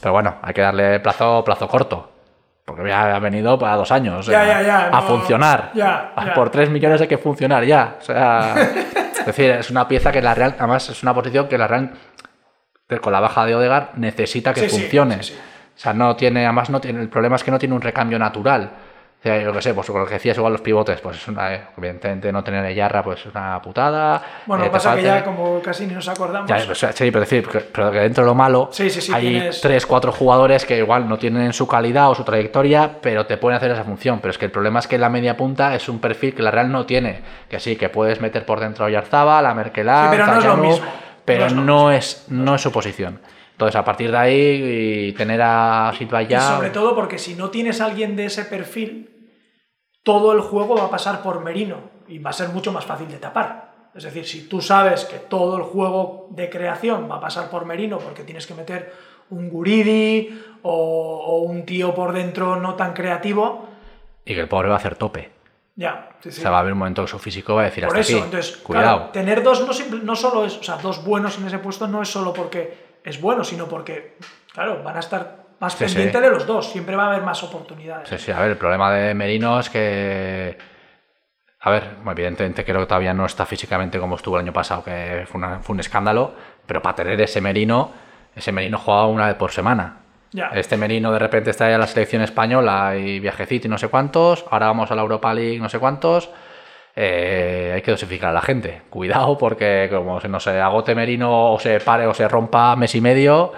[0.00, 2.10] Pero bueno, hay que darle plazo, plazo corto.
[2.64, 4.26] Porque ya ha venido para dos años.
[4.26, 5.70] o Ya, sea, ya, ya, A no- funcionar.
[5.74, 6.34] ya, A- ya.
[6.34, 7.96] Por tres millones hay que funcionar ya.
[8.00, 8.54] O sea,
[9.20, 11.90] es decir, es una pieza que la Real, además es una posición que la Real,
[13.02, 15.22] con la baja de Odegar, necesita que sí, funcione.
[15.22, 15.38] sí, sí.
[15.76, 18.18] O sea, no tiene, además no tiene, el problema es que no tiene un recambio
[18.18, 18.70] natural.
[19.24, 21.62] Sea, yo qué sé, pues lo que decías igual los pivotes, pues es una, eh,
[21.78, 24.22] evidentemente no tener a Yarra, pues es una putada.
[24.44, 26.46] Bueno, Eh, pasa que ya como casi ni nos acordamos.
[26.46, 29.10] ya, pues, sí, pero decir, que- pero que dentro de lo malo Sí, sí, sí,
[29.14, 33.24] hay tienes- tres, cuatro jugadores que igual no tienen su calidad o su trayectoria, pero
[33.24, 34.18] te pueden hacer esa función.
[34.20, 36.50] Pero es que el problema es que la media punta es un perfil que la
[36.50, 37.22] Real no tiene.
[37.48, 40.44] Que sí, que puedes meter por dentro a Oyarzabal, a Merkelán, Sí, pero no es
[40.44, 40.86] lo mismo.
[41.24, 43.20] pero No es lo no es, no es su posición.
[43.52, 46.40] Entonces, a partir de ahí, y tener a Silva Y ya.
[46.40, 49.10] sobre todo porque si no tienes a alguien de ese perfil,
[50.04, 53.08] todo el juego va a pasar por Merino y va a ser mucho más fácil
[53.08, 53.72] de tapar.
[53.94, 57.64] Es decir, si tú sabes que todo el juego de creación va a pasar por
[57.64, 58.92] Merino porque tienes que meter
[59.30, 60.70] un Guridi o,
[61.26, 63.66] o un tío por dentro no tan creativo,
[64.24, 65.30] Y que el pobre va a hacer tope.
[65.76, 66.10] ya.
[66.20, 66.38] sí, sí.
[66.40, 68.00] O sea, va a haber un momento que su físico va a decir Por hasta
[68.00, 68.24] eso, aquí.
[68.26, 68.96] entonces, Cuidado.
[68.98, 71.86] claro, tener dos no, simple- no solo es, o sea, dos buenos en ese puesto
[71.88, 74.16] no es solo porque es bueno, sino porque,
[74.52, 75.94] claro, van a estar más Sí, sí.
[75.94, 78.08] pendientes de los dos, siempre va a haber más oportunidades.
[78.08, 80.56] Sí, sí, a ver, el problema de Merino es que.
[81.60, 85.24] A ver, evidentemente creo que todavía no está físicamente como estuvo el año pasado, que
[85.26, 86.34] fue, una- fue un escándalo,
[86.66, 87.90] pero para tener ese Merino,
[88.36, 90.00] ese Merino jugaba una vez por semana.
[90.32, 90.48] Ya.
[90.48, 93.88] Este Merino de repente está ya en la selección española y viajecito y no sé
[93.88, 96.28] cuántos, ahora vamos a la Europa League no sé cuántos.
[96.96, 98.82] Eh, hay que dosificar a la gente.
[98.90, 103.00] Cuidado porque como se nos agote Merino o se pare o se rompa mes y
[103.00, 103.52] medio,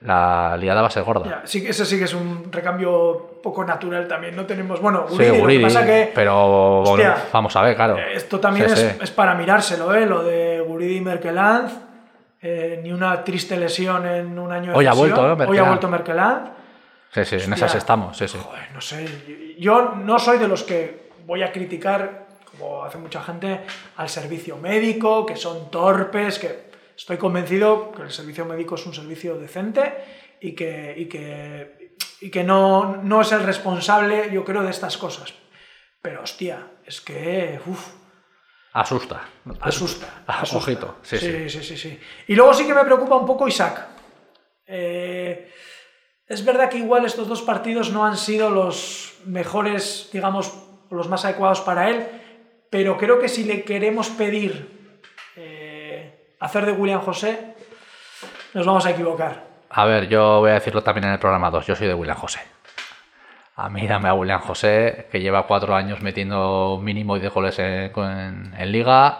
[0.00, 1.24] la liada va a ser gorda.
[1.26, 4.36] Ya, sí, ese sí que es un recambio poco natural también.
[4.36, 4.80] No tenemos.
[4.80, 6.12] Bueno, Sí, Guridi, lo que Guridi, pasa que.
[6.14, 7.98] pero bueno, vamos a ver, claro.
[7.98, 8.98] eh, Esto también Sí, es, sí.
[9.02, 10.06] es para mirárselo, ¿eh?
[10.06, 11.70] Lo de Guridi y Merkeland.
[12.40, 15.08] eh, ni una triste lesión en un año de Hoy ha cesión.
[15.10, 15.26] vuelto, ¿no?
[15.26, 15.68] Hoy ha Merkeland.
[15.68, 16.48] vuelto Merkeland.
[17.10, 18.38] Sí, sí, en esas estamos, sí, sí.
[18.40, 19.56] Joder, no sé.
[19.58, 23.62] Yo no soy de los que voy a criticar, como hace mucha gente,
[23.96, 26.67] al servicio médico, que son torpes, que
[26.98, 29.94] estoy convencido que el servicio médico es un servicio decente
[30.40, 34.98] y que, y que, y que no, no es el responsable, yo creo, de estas
[34.98, 35.32] cosas.
[36.02, 37.92] Pero hostia, es que uf,
[38.72, 39.22] Asusta.
[39.60, 40.06] asusta.
[40.26, 40.58] Ah, asusta.
[40.58, 42.00] ojito, sí, sí, sí, sí, sí.
[42.26, 43.86] Y luego sí que me preocupa un poco Isaac.
[44.66, 45.50] Eh,
[46.26, 50.52] es verdad que igual estos dos partidos no han sido los mejores, digamos,
[50.90, 52.06] los más adecuados para él,
[52.70, 54.77] pero creo que si le queremos pedir
[56.40, 57.54] hacer de William José,
[58.54, 59.44] nos vamos a equivocar.
[59.70, 61.66] A ver, yo voy a decirlo también en el programa 2.
[61.66, 62.40] Yo soy de William José.
[63.56, 67.90] A mí dame a William José, que lleva cuatro años metiendo mínimo de goles en,
[68.56, 69.18] en- liga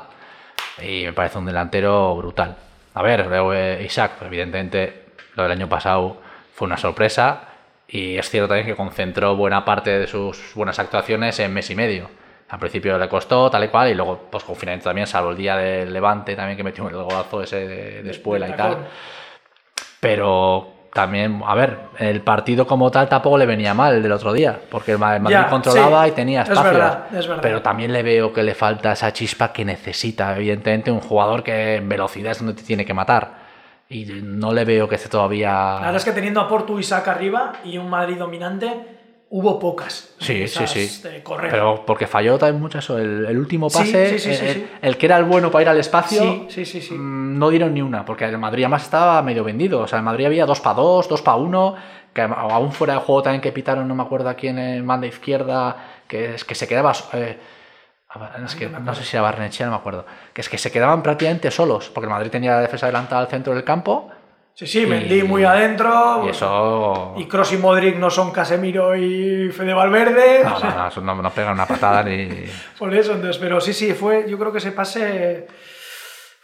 [0.81, 2.57] y me parece un delantero brutal.
[2.94, 6.20] A ver, eh, Isaac, pues, evidentemente lo del año pasado
[6.54, 7.40] fue una sorpresa
[7.88, 11.74] y es cierto también que concentró buena parte de sus buenas actuaciones en mes y
[11.74, 12.09] medio.
[12.50, 15.56] Al principio le costó tal y cual y luego pues confinamiento también, salvo el día
[15.56, 18.78] del Levante también que metió el golazo ese de, de espuela y tal.
[20.00, 24.32] Pero también, a ver, el partido como tal tampoco le venía mal el del otro
[24.32, 26.72] día, porque el Ma- el Madrid Ya, controlaba sí, y tenía es espacios.
[26.74, 27.42] verdad, es verdad.
[27.42, 31.76] Pero también le veo que le falta esa chispa que necesita, evidentemente, un jugador que
[31.76, 33.46] en velocidad es donde te tiene que matar.
[33.90, 35.50] Y no le veo que esté todavía.
[35.50, 38.97] La verdad es que teniendo a Portu y Isaac arriba y un Madrid dominante,
[39.30, 40.14] hubo pocas.
[40.18, 41.02] Sí, sí, sí.
[41.02, 41.50] de correr.
[41.50, 42.98] Pero porque falló también mucho eso.
[42.98, 44.66] El, el último pase, sí, sí, sí, el, sí.
[44.82, 46.94] el que era el bueno para ir al espacio, Sí, sí, sí, sí.
[46.94, 48.04] mm, no dieron ni una.
[48.04, 49.80] Porque el Madrid además estaba medio vendido.
[49.80, 51.74] O sea, el Madrid había 2 para 2, 2 para 1.
[52.14, 55.06] Que aún fuera de juego también que pitaron, no me acuerdo a quién en banda
[55.06, 55.76] izquierda,
[56.08, 56.92] que es que se quedaba.
[57.12, 57.38] eh,
[58.44, 60.06] es que no sé si era Barnechea, no me acuerdo.
[60.32, 61.90] Que es que se quedaban prácticamente solos.
[61.90, 64.10] Porque el Madrid tenía la defensa adelantada al centro del campo.
[64.58, 66.24] Sí, sí, Mendy muy adentro.
[66.26, 67.14] Y eso.
[67.16, 70.42] Y Modric no son Casemiro y Fede Valverde.
[70.42, 72.28] No, no, no, eso no, no pegan una patada ni.
[72.76, 75.46] Por eso, entonces, pero sí, sí, fue, yo creo que ese pase,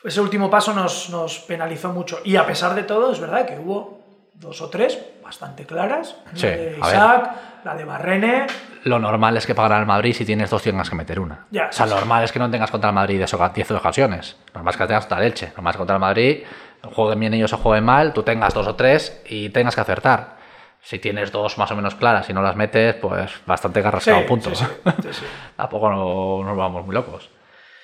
[0.04, 2.20] ese último paso nos, nos penalizó mucho.
[2.22, 3.98] Y a pesar de todo, es verdad que hubo
[4.34, 6.14] dos o tres bastante claras.
[6.34, 6.76] Sí, la de.
[6.78, 7.30] Isaac,
[7.64, 8.46] la de Barrene.
[8.84, 11.46] Lo normal es que para ganar el Madrid, si tienes dos, tengas que meter una.
[11.50, 12.00] Ya, o sea, sí, lo sí.
[12.02, 14.36] normal es que no tengas contra el Madrid de eso- 10 ocasiones.
[14.52, 15.46] Lo normal es que tengas contra el Elche.
[15.48, 16.44] Lo normal es que contra el Madrid,
[16.92, 20.36] jueguen bien ellos o jueguen mal, tú tengas dos o tres y tengas que acertar.
[20.80, 24.26] Si tienes dos más o menos claras y no las metes, pues bastante garrascado sí,
[24.42, 24.64] sí, sí,
[25.12, 25.24] sí.
[25.56, 27.30] Tampoco no- nos vamos muy locos.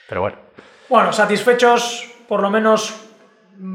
[0.09, 0.37] Pero bueno.
[0.89, 3.07] Bueno, satisfechos, por lo menos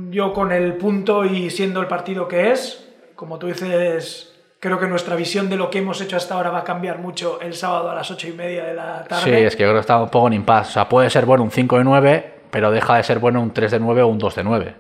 [0.10, 2.88] yo con el punto y siendo el partido que es.
[3.16, 6.60] Como tú dices, creo que nuestra visión de lo que hemos hecho hasta ahora va
[6.60, 9.24] a cambiar mucho el sábado a las ocho y media de la tarde.
[9.24, 10.70] Sí, es que yo creo que está un poco en impasse.
[10.70, 13.52] O sea, puede ser bueno un 5 de 9, pero deja de ser bueno un
[13.54, 14.76] 3 de 9 o un 2 de 9.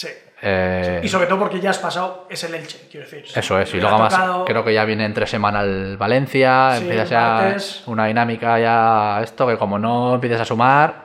[0.00, 0.08] Sí.
[0.42, 3.26] Eh, Y sobre todo porque ya has pasado, es el Elche, quiero decir.
[3.36, 6.84] Eso es, y luego además tocado- creo que ya viene entre semana el Valencia, Sí,
[6.84, 11.04] empieza ya una dinámica ya esto que como no empieces a sumar,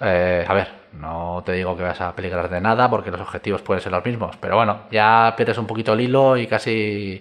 [0.00, 3.62] eh, a ver, no te digo que vas a peligrar de nada porque los objetivos
[3.62, 7.20] pueden ser los mismos, pero bueno, ya pierdes un poquito el hilo y casi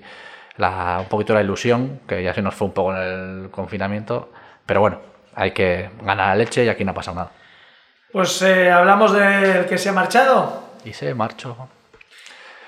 [0.58, 3.02] la, un poquito la ilusión, que ya se nos fue un poco en
[3.46, 4.32] el confinamiento,
[4.68, 5.00] pero bueno,
[5.34, 7.32] hay que ganar la leche y aquí no ha pasado nada.
[8.12, 10.64] Pues eh, hablamos del que se ha marchado.
[10.86, 11.56] Y se marchó.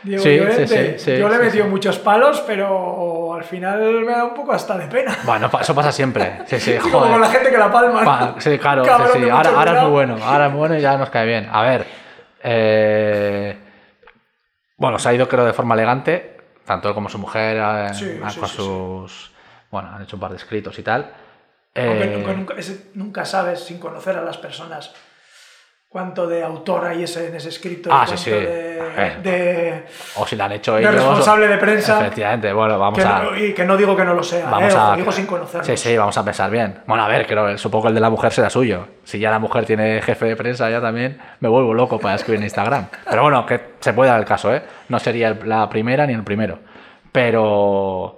[0.03, 0.97] Diego Sí, Llorente.
[0.97, 4.51] sí, sí, Yo le he metido muchos palos, pero al final me da un poco
[4.53, 5.17] hasta de pena.
[5.23, 6.41] Bueno, eso pasa siempre.
[6.45, 7.11] Sí, sí, como joder.
[7.13, 8.01] con la gente que la palma.
[8.01, 8.05] ¿no?
[8.35, 10.97] Pa- sí, claro, sí, de Ahora, es muy bueno, ahora es muy bueno y ya
[10.97, 11.49] nos cae bien.
[11.51, 11.85] A ver,
[12.43, 13.57] eh,
[14.77, 18.47] bueno, se ha ido creo de forma elegante, tanto él como su mujer, eh, con
[18.49, 19.31] sus,
[19.71, 21.11] bueno, han hecho un par de escritos y tal.
[21.75, 24.93] Aunque Eh, nunca, nunca- ese- nunca sabes, sin conocer a las personas,
[25.89, 27.89] cuánto de autor hay ese, en ese escrito.
[27.91, 28.29] Ah, sí, sí.
[28.31, 29.83] De,
[30.15, 30.93] o si lo han hecho de ellos.
[30.95, 31.99] responsable de prensa.
[32.01, 33.23] Efectivamente, bueno, vamos a.
[33.23, 34.95] no- y que no digo que no lo sea, Vamos eh, a.
[34.95, 35.67] digo sin conocerlos.
[35.67, 36.79] Sí, sí, vamos a pensar bien.
[36.87, 38.87] Bueno, a ver, creo, supongo que el de la mujer será suyo.
[39.03, 42.39] Si ya la mujer tiene jefe de prensa, ya también me vuelvo loco para escribir
[42.39, 42.87] en Instagram.
[43.09, 44.63] Pero bueno, que se puede dar el caso, ¿eh?
[44.89, 46.59] No sería la primera ni el primero.
[47.11, 48.17] Pero.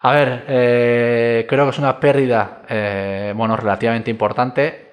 [0.00, 4.87] A ver, eh, creo que es una pérdida, eh, bueno, relativamente importante.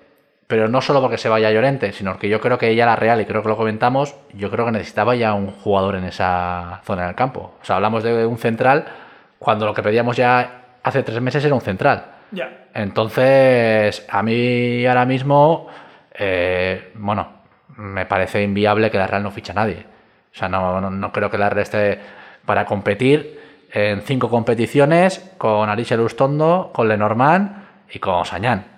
[0.47, 3.19] Pero no solo porque se vaya Llorente, sino que yo creo que ella la Real,
[3.19, 7.07] y creo que lo comentamos, yo creo que necesitaba ya un jugador en esa zona
[7.07, 7.55] del campo.
[7.61, 8.85] O sea, hablamos de un central
[9.39, 12.05] cuando lo que pedíamos ya hace tres meses era un central.
[12.31, 12.67] Ya.
[12.75, 15.67] Entonces, a mí ahora mismo,
[16.13, 17.27] eh, bueno,
[17.77, 19.85] me parece inviable que la Real no ficha a nadie.
[20.31, 21.99] O sea, no, no, no creo que la Real esté
[22.45, 23.39] para competir
[23.71, 28.74] en cinco competiciones con Alicia Lustondo, con Lenormand y con Sañán.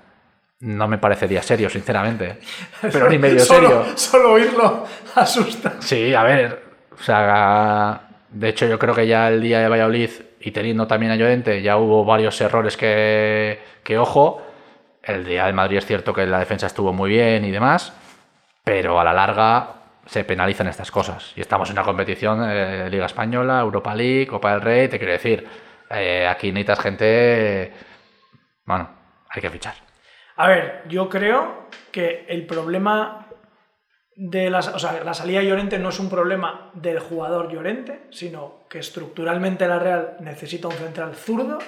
[0.60, 2.39] No me parecería serio, sinceramente.
[2.82, 3.98] Pero ni medio solo, serio.
[3.98, 5.76] Solo oírlo asusta.
[5.80, 6.63] Sí, a ver,
[7.00, 11.12] o sea, de hecho yo creo que ya el día de Valladolid y teniendo también
[11.12, 14.41] a Llorente ya hubo varios errores que, que ojo,
[15.04, 17.93] el día de Madrid es cierto que la defensa estuvo muy bien y demás,
[18.63, 19.74] pero a la larga
[20.06, 21.34] se penalizan estas cosas.
[21.36, 25.13] Y estamos en una competición de Liga Española, Europa League, Copa del Rey, te quiero
[25.13, 25.48] decir,
[25.89, 27.74] eh, aquí necesitas gente,
[28.65, 28.89] bueno,
[29.30, 29.87] hay que fichar.
[30.38, 33.28] A ver, yo creo que el problema
[34.15, 38.02] de las, o sea, la salida de Llorente no es un problema del jugador Llorente,
[38.12, 41.60] sino que estructuralmente la Real necesita un central zurdo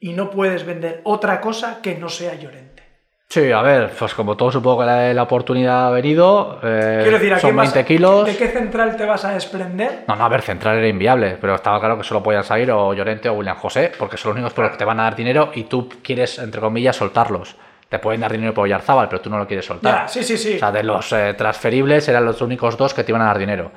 [0.00, 2.82] y no puedes vender otra cosa que no sea Llorente.
[3.28, 7.18] Sí, a ver, pues como todo supongo que la, la oportunidad ha venido, eh, Quiero
[7.18, 8.26] decir, ¿a son quién vas- 20 kilos.
[8.26, 10.04] ¿de qué central te vas a desprender?
[10.06, 12.94] No, no, a ver, central era inviable, pero estaba claro que solo podían salir o
[12.94, 15.16] Llorente o William José, porque son los únicos por los que te van a dar
[15.16, 17.56] dinero y tú quieres, entre comillas, soltarlos.
[17.94, 20.02] Te pueden dar dinero por Oyarzábal, pero tú no lo quieres soltar.
[20.02, 20.56] Ya, sí, sí, sí.
[20.56, 23.38] O sea, de los eh, transferibles eran los únicos dos que te iban a dar
[23.38, 23.70] dinero.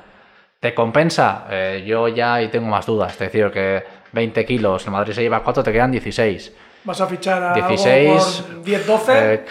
[0.58, 1.46] ¿Te compensa?
[1.48, 3.12] Eh, yo ya ahí tengo más dudas.
[3.12, 6.52] Es decir, que 20 kilos, el Madrid se lleva 4, te quedan 16.
[6.82, 8.08] ¿Vas a fichar a 16.
[8.48, 9.12] algo por 10-12?
[9.14, 9.44] eh,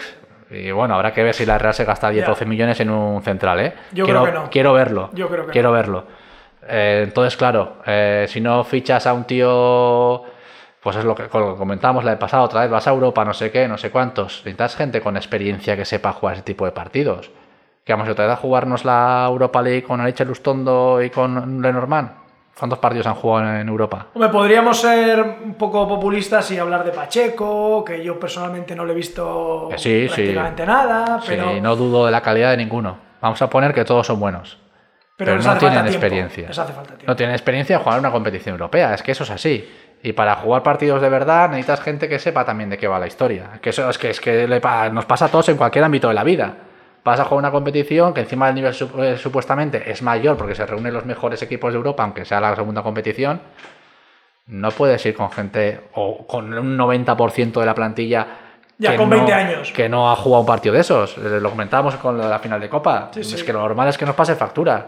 [0.50, 2.46] y bueno, habrá que ver si la Real se gasta 10-12 Ya.
[2.46, 3.74] millones en un central, ¿eh?
[3.94, 4.50] Yo quiero, creo que no.
[4.50, 5.10] Quiero verlo.
[5.14, 5.76] Yo creo que Quiero no.
[5.76, 6.08] verlo.
[6.68, 7.78] Eh, entonces, claro,
[8.28, 10.24] si no fichas a un tío,
[10.88, 13.52] pues es lo que comentábamos la de pasado, otra vez vas a Europa, no sé
[13.52, 14.38] qué, no sé cuántos.
[14.46, 17.30] Necesitas gente con experiencia que sepa jugar ese tipo de partidos.
[17.84, 22.12] Que vamos otra vez a jugarnos la Europa League con Aleche Lustondo y con Lenormand.
[22.58, 24.08] ¿Cuántos partidos han jugado en Europa?
[24.14, 28.94] Hombre, podríamos ser un poco populistas y hablar de Pacheco, que yo personalmente no le
[28.94, 30.14] he visto Que sí, sí.
[30.22, 32.98] prácticamente nada, pero, Sí, no dudo de la calidad de ninguno.
[33.20, 34.58] Vamos a poner que todos son buenos.
[35.18, 36.50] pero les no tienen experiencia.
[37.06, 39.68] No tienen experiencia en jugar una competición europea, es que eso es así.
[40.04, 43.08] Y para jugar partidos de verdad necesitas gente que sepa también de qué va la
[43.08, 43.60] historia.
[43.62, 46.08] Que eso es que, es que le pa- nos pasa a todos en cualquier ámbito
[46.08, 46.54] de la vida.
[47.04, 50.66] Vas a jugar una competición que encima del nivel eh, supuestamente es mayor porque se
[50.66, 53.42] reúnen los mejores equipos de Europa, aunque sea la segunda competición.
[54.48, 58.28] No puedes ir con gente o con un 90% de la plantilla
[58.78, 59.72] Ya, que con no- 20 años.
[59.74, 61.18] que no ha jugado un partido de esos.
[61.18, 63.10] Eh, Lo comentábamos con la final de Copa.
[63.14, 63.36] Sí, sí.
[63.36, 64.88] Es que lo normal es que nos pase factura.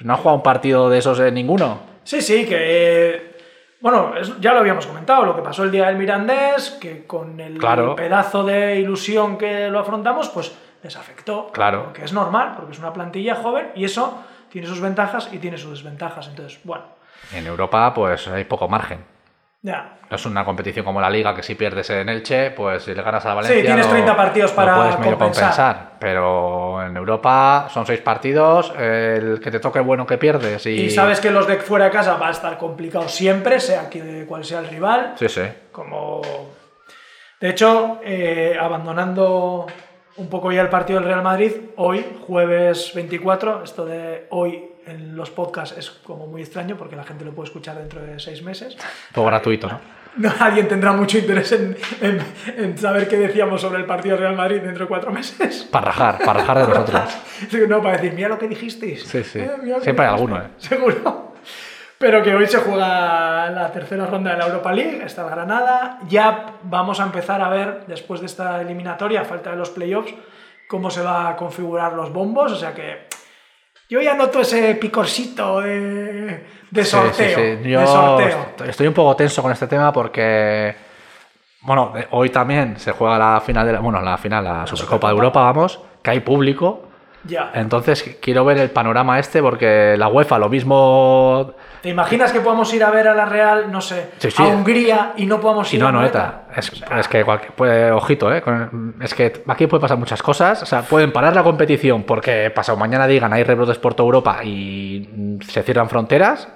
[0.00, 1.80] No ha jugado un partido de esos eh, ninguno.
[2.04, 2.56] Sí, sí, que.
[2.58, 3.37] eh,
[3.80, 7.38] Bueno, es- ya lo habíamos comentado, lo que pasó el día del Mirandés, que con
[7.40, 7.94] el Claro.
[7.94, 11.50] pedazo de ilusión que lo afrontamos, pues les afectó.
[11.52, 11.92] Claro.
[11.92, 15.58] Que es normal, porque es una plantilla joven y eso tiene sus ventajas y tiene
[15.58, 16.26] sus desventajas.
[16.28, 16.84] Entonces, bueno,
[17.32, 19.04] En Europa, pues hay poco margen.
[19.62, 19.98] Ya.
[20.10, 23.02] No es una competición como la Liga que si pierdes en Elche, pues si le
[23.02, 23.60] ganas a la Valencia.
[23.60, 25.92] Sí, tienes lo- 30 partidos lo para puedes medio compensar.
[26.00, 30.64] Pero en Europa son seis partidos, el que te toque bueno que pierdes.
[30.66, 33.90] Y, Y sabes que los de fuera de casa va a estar complicado siempre, sea
[33.90, 35.14] que cual sea el rival.
[35.16, 35.42] Sí, sí.
[35.72, 36.22] Como.
[37.40, 39.66] De hecho, eh, abandonando
[40.16, 45.16] un poco ya el partido del Real Madrid, hoy, jueves 24, esto de hoy en
[45.16, 48.42] los podcasts es como muy extraño porque la gente lo puede escuchar dentro de seis
[48.42, 48.76] meses.
[49.12, 49.80] Todo gratuito, ¿no?
[50.16, 52.20] No, Nadie tendrá mucho interés en, en-
[52.56, 55.64] en saber qué decíamos sobre el partido Real Madrid dentro de cuatro meses.
[55.70, 57.18] Para rajar, para rajar de nosotros.
[57.68, 59.04] No, para decir, mira lo que dijisteis.
[59.04, 59.38] Sí, sí.
[59.38, 60.48] Eh, Siempre hay alguno, ¿eh?
[60.56, 61.34] Seguro.
[61.98, 65.98] Pero que hoy se juega la tercera ronda de la Europa League, está el Granada.
[66.08, 70.14] Ya vamos a empezar a ver, después de esta eliminatoria, a falta de los playoffs,
[70.68, 72.52] cómo se va a configurar los bombos.
[72.52, 73.07] O sea que
[73.88, 77.38] yo ya noto ese picorcito de, de sorteo.
[77.38, 77.68] sí, sí.
[77.70, 78.28] Yo de sorteo.
[78.28, 80.74] est- estoy un poco tenso con este tema porque,
[81.62, 85.14] bueno, hoy también se juega la final de la, bueno, la final, la Supercopa de
[85.14, 86.84] Europa, vamos, que hay público.
[87.24, 87.50] Ya.
[87.54, 92.72] Entonces quiero ver el panorama este porque la UEFA lo mismo ¿Te imaginas que podamos
[92.74, 94.42] ir a ver a la Real, no sé, Sí, sí.
[94.42, 96.42] a Hungría y no podamos ir no a a Noeta.
[96.48, 96.60] Noeta?
[96.60, 98.42] Es, es que cualquier, ojito, ¿eh?
[98.42, 100.62] Con- Es que aquí puede pasar muchas cosas.
[100.62, 104.40] O sea, pueden parar la competición porque pasado mañana digan hay rebrotes por toda Europa
[104.44, 106.48] y mm, se cierran fronteras.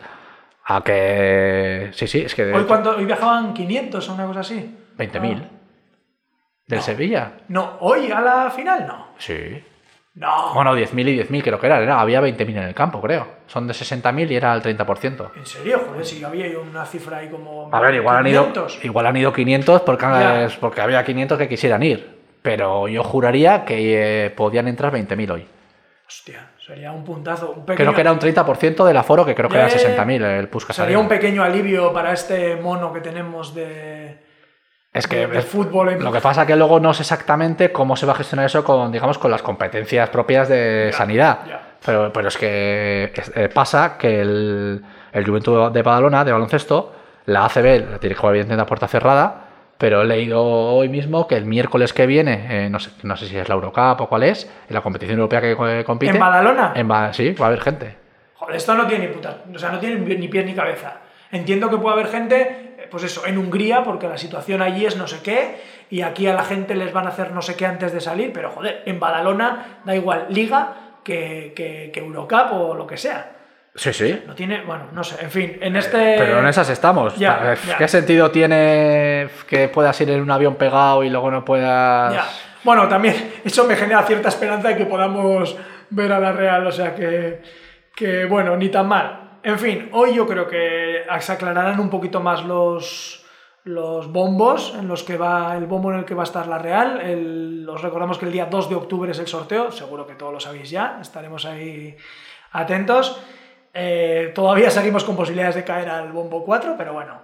[0.65, 1.91] A que.
[1.93, 2.53] Sí, sí, es que.
[2.53, 4.77] Hoy, cuando, hoy viajaban 500 o una cosa así.
[4.97, 5.43] 20.000.
[5.45, 5.49] Ah.
[6.67, 6.85] ¿Del No.
[6.85, 7.33] Sevilla?
[7.49, 9.09] No, hoy a la final no.
[9.19, 9.63] Sí.
[10.15, 10.53] No.
[10.55, 11.99] Bueno, 10.000 y 10.000 creo que era, era.
[12.01, 13.27] Había 20.000 en el campo, creo.
[13.47, 15.31] Son de 60.000 y era el 30%.
[15.37, 17.71] En serio, joder, si había una cifra ahí como.
[17.73, 18.85] A ver, igual han ido, 500.
[18.85, 20.49] igual han ido 500 porque, Ya.
[20.61, 22.21] porque había 500 que quisieran ir.
[22.43, 25.47] Pero yo juraría que eh, podían entrar 20.000 hoy.
[26.07, 27.53] Hostia, sería un puntazo.
[27.53, 29.97] Un pequeño, Creo que era un 30% del aforo, que creo que Ya, ya.
[29.97, 34.19] 60.000 el Puskas Sería un pequeño alivio para este mono que tenemos de.
[34.93, 38.05] Es que es- fútbol en- lo que pasa que luego no sé exactamente cómo se
[38.07, 41.39] va a gestionar eso con, digamos, con las competencias propias de Ya, sanidad.
[41.49, 41.61] ya.
[41.85, 46.95] Pero, pero es que es- eh, pasa que el, el Juventud de Badalona, de baloncesto,
[47.27, 49.45] la ACB la jugar evidentemente a puerta cerrada,
[49.79, 53.27] pero he leído hoy mismo que el miércoles que viene, eh, no, sé, no sé
[53.27, 56.13] si es la Eurocup o cuál es, en la competición europea que eh, compite.
[56.13, 56.73] ¿En Badalona?
[56.77, 57.97] en Ba- sí, va a haber gente.
[58.35, 59.39] Joder, esto no tiene ni puta.
[59.53, 60.99] O sea, no tiene ni pies ni cabeza.
[61.33, 62.62] Entiendo que puede haber gente,
[62.93, 65.57] pues eso, en Hungría, porque la situación allí es no sé qué,
[65.91, 68.33] y aquí a la gente les van a hacer no sé qué antes de salir,
[68.33, 73.33] pero joder, en Badalona da igual Liga que, que, que Eurocup o lo que sea.
[73.75, 74.23] Sí, sí.
[74.27, 76.17] No tiene, bueno, no sé, en fin, en este.
[76.19, 77.17] Pero en esas estamos.
[77.17, 77.79] ya, Eh, ya.
[77.79, 82.13] ¿Qué sentido tiene que puedas ir en un avión pegado y luego no puedas...
[82.13, 82.27] Ya.
[82.63, 85.57] Bueno, también eso me genera cierta esperanza de que podamos
[85.89, 87.41] ver a la Real, o sea que,
[87.95, 89.22] que bueno, ni tan mal.
[89.45, 93.25] En fin, hoy yo creo que se aclararán un poquito más los,
[93.65, 96.59] los bombos en los que va el bombo en el que va a estar la
[96.59, 97.69] Real.
[97.69, 100.41] Os recordamos que el día 2 de octubre es el sorteo, seguro que todos lo
[100.41, 101.97] sabéis ya, estaremos ahí
[102.53, 103.21] atentos.
[103.75, 107.21] Eh, todavía seguimos con posibilidades de caer al bombo 4, pero bueno,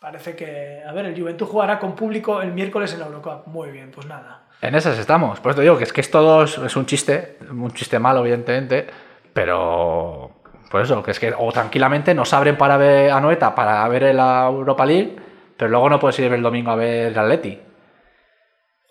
[0.00, 3.46] parece que, a ver, el Juventud jugará con público el miércoles en la Eurocup.
[3.46, 4.46] Muy bien, pues nada.
[4.62, 5.38] En esas estamos.
[5.38, 8.86] Pues te digo que es que es todo es un chiste, un chiste malo, evidentemente,
[9.32, 10.35] pero
[10.70, 14.14] por eso, que es que o tranquilamente nos abren para ver a Noeta para ver
[14.14, 15.16] la Europa League,
[15.56, 17.60] pero luego no puedes ir el domingo a ver el Atleti.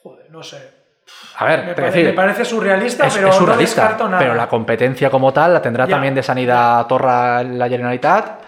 [0.03, 0.73] Joder, no sé.
[1.37, 4.05] A ver, Me, te pare- decir, me parece surrealista, es, pero es no surrealista, descarto
[4.07, 4.19] nada.
[4.19, 5.91] pero la competencia como tal la tendrá Ya.
[5.91, 8.39] también de sanidad Torra la Generalitat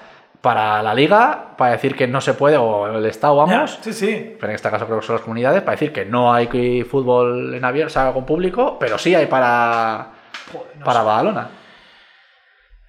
[0.41, 3.91] para la Liga, para decir que no se puede, o el Estado, Ya, vamos, sí,
[3.91, 4.35] sí.
[4.39, 7.53] pero en este caso creo que son las comunidades, para decir que no hay fútbol
[7.53, 10.07] en abierto, o sea, con público, pero sí hay para,
[10.53, 11.05] Joder, no para sé.
[11.05, 11.49] Badalona.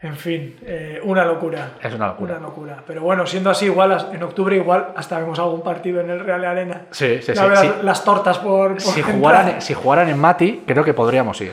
[0.01, 1.71] En fin, eh, una locura.
[1.83, 2.37] Es una locura.
[2.37, 2.83] Una locura.
[2.87, 6.45] Pero bueno, siendo así, igual en octubre igual hasta vemos algún partido en el Real
[6.45, 6.83] Arena.
[6.93, 7.41] Sí, sí, sí.
[7.57, 7.71] sí.
[7.83, 11.53] Las tortas por, por Si jugaran, si jugaran en Mati, creo que podríamos ir.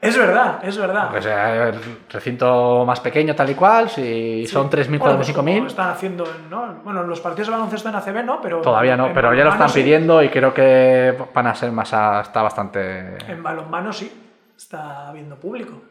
[0.00, 1.10] Es verdad, es verdad.
[1.20, 1.80] Sea el
[2.10, 5.34] recinto más pequeño, tal y cual, si son 3.000, Bueno, pues 4.000, 5.000.
[5.54, 6.80] como Están haciendo, ¿no?
[6.84, 8.60] Bueno, los partidos de baloncesto en ACB no, pero.
[8.60, 9.80] Todavía no, pero ya lo están sí.
[9.80, 11.92] pidiendo y creo que van a ser más.
[11.94, 13.16] a- está bastante.
[13.30, 14.10] En balonmano sí,
[14.56, 15.82] está habiendo público.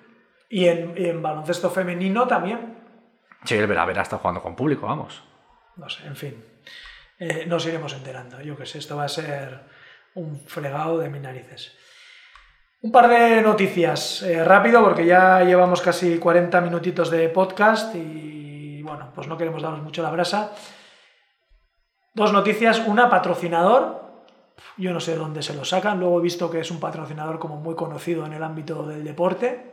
[0.54, 2.78] Y en, y en baloncesto femenino también.
[3.44, 5.24] Sí, el Veravera está jugando con público, vamos.
[5.78, 6.46] No sé, en fin.
[7.18, 8.40] Eh, nos iremos enterando.
[8.40, 9.62] Yo que sé, esto va a ser
[10.14, 11.76] un fregado de mis narices.
[12.84, 18.84] Un par de noticias eh, rápido porque ya llevamos casi 40 minutitos de podcast y
[18.84, 20.54] bueno, pues no queremos daros mucho la brasa.
[22.14, 24.04] Dos noticias, una patrocinador,
[24.78, 27.56] yo no sé dónde se lo sacan, luego he visto que es un patrocinador como
[27.56, 29.73] muy conocido en el ámbito del deporte.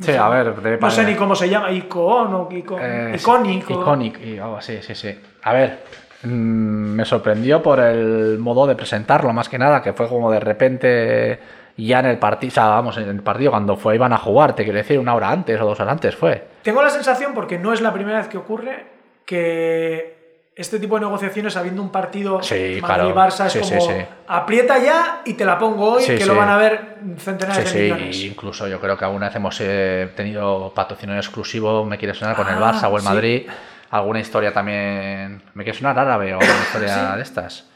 [0.00, 4.20] Sí, a ver, debe No sé ni cómo se llama, Icon o Icon, Eh, Iconic.
[4.20, 5.20] y así, sí, sí.
[5.44, 5.84] A ver,
[6.24, 10.40] mm, me sorprendió por el modo de presentarlo, más que nada, que fue como de
[10.40, 11.38] repente
[11.76, 14.54] ya en el partido, o sea, vamos, en el partido cuando fue iban a jugar,
[14.54, 16.44] te quiero decir, una hora antes o dos horas antes fue.
[16.62, 18.86] Tengo la sensación, porque no es la primera vez que ocurre,
[19.24, 20.23] que
[20.56, 23.04] este tipo de negociaciones, habiendo un partido Sí, claro.
[23.12, 23.92] Madrid-Barça, es Sí, como sí.
[24.28, 28.16] aprieta ya y te la pongo hoy, que lo van a ver centenares de millones.
[28.16, 32.36] y incluso yo creo que alguna vez hemos eh, tenido patrocinio exclusivo, me quiere sonar
[32.36, 33.02] con el Ah, Barça o el.
[33.02, 33.46] Madrid.
[33.90, 35.42] Alguna historia también.
[35.54, 37.68] ¿Me quiere sonar árabe o alguna historia de estas?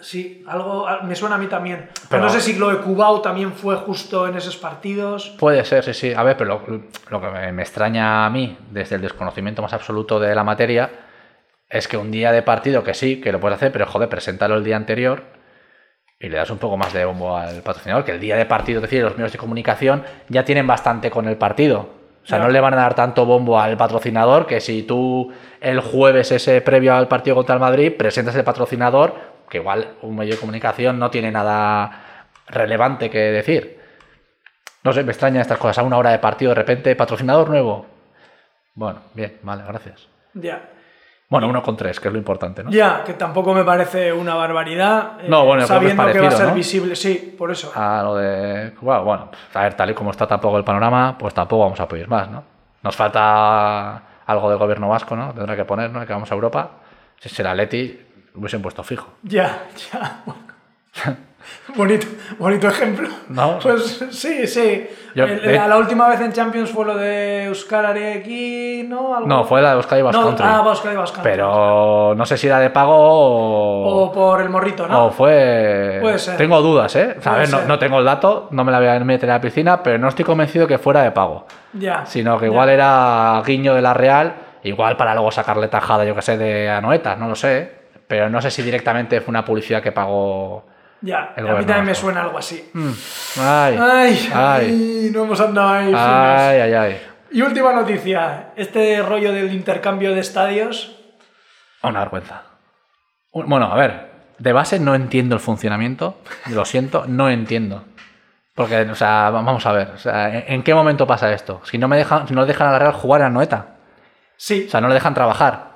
[0.00, 1.88] Sí, algo me suena a mí también.
[1.94, 5.30] Pero Pero- no sé si lo de Cubao también fue justo en esos partidos.
[5.38, 6.12] Puede ser, sí, sí.
[6.12, 10.18] A ver, pero lo, lo que me extraña a mí, desde el desconocimiento más absoluto
[10.18, 10.90] de la materia,
[11.72, 14.56] es que un día de partido, que sí, que lo puedes hacer, pero joder, preséntalo
[14.56, 15.24] el día anterior
[16.20, 18.78] y le das un poco más de bombo al patrocinador, que el día de partido,
[18.78, 21.88] es decir, los medios de comunicación ya tienen bastante con el partido.
[22.22, 25.80] O sea, no le van a dar tanto bombo al patrocinador que si tú el
[25.80, 29.14] jueves ese previo al partido contra el Madrid presentas el patrocinador,
[29.50, 33.80] que igual un medio de comunicación no tiene nada relevante que decir.
[34.84, 35.78] No sé, me extraña estas cosas.
[35.78, 37.86] A una hora de partido, de repente, patrocinador nuevo.
[38.74, 40.06] Bueno, bien, vale, gracias.
[40.34, 40.68] Ya.
[41.32, 42.70] Bueno, uno con tres, que es lo importante, ¿no?
[42.70, 45.12] Ya, que tampoco me parece una barbaridad.
[45.18, 46.54] eh, No, bueno, creo que es sabiendo que, va a ser ¿no?
[46.54, 47.72] visible, sí, por eso.
[47.74, 48.74] A lo de.
[48.82, 51.88] Bueno, bueno, a ver, tal y como está tampoco el panorama, pues tampoco vamos a
[51.88, 52.44] pedir más, ¿no?
[52.82, 55.32] Nos falta algo del gobierno vasco, ¿no?
[55.32, 56.04] Tendrá que poner, ¿no?
[56.04, 56.68] Que vamos a Europa.
[57.18, 57.98] Si será Leti,
[58.34, 59.08] lo hubiesen puesto fijo.
[59.22, 59.62] Ya,
[60.94, 61.16] ya.
[61.76, 62.06] bonito,
[62.38, 63.08] bonito ejemplo.
[63.28, 63.58] No.
[63.60, 64.88] Pues sí, sí.
[65.14, 69.14] Yo- El- de- la, la última vez en Champions fue lo de Euskal Arequi, ¿no?
[69.14, 70.34] Algo- No, fue la de Euskadi Basque No.
[70.40, 70.96] Ah, Euskadi.
[71.22, 74.04] Pero no sé si era de pago o.
[74.04, 75.06] O por el morrito, ¿no?
[75.06, 75.98] O fue.
[76.00, 76.36] Puede ser.
[76.36, 77.16] Tengo dudas, ¿eh?
[77.24, 79.40] A ver, no, no tengo el dato, no me la voy a meter a la
[79.40, 81.46] piscina, pero no estoy convencido que fuera de pago.
[81.74, 82.06] Ya.
[82.06, 82.52] Sino que ya.
[82.52, 86.70] igual era guiño de la Real, igual para luego sacarle tajada, yo que sé, de
[86.70, 87.82] Anoeta, no lo sé.
[88.08, 90.64] Pero no sé si directamente fue una publicidad que pagó.
[91.02, 92.70] Ya, el a mí también me suena algo así.
[93.40, 95.92] Ay, Ay, ay, ay, no hemos andado ahí.
[95.94, 97.02] ay, ay, ay.
[97.32, 100.96] Y última noticia, este rollo del intercambio de estadios.
[101.82, 102.42] Una vergüenza.
[103.32, 106.18] Bueno, a ver, de base no entiendo el funcionamiento,
[106.50, 107.84] lo siento, no entiendo.
[108.54, 111.62] Porque, o sea, va- vamos a ver, o sea, ¿en, qué momento pasa esto?
[111.64, 113.76] Si no me dejan, si no le dejan a la Real jugar a Noeta,
[114.36, 115.71] Sí, o sea, no le dejan trabajar.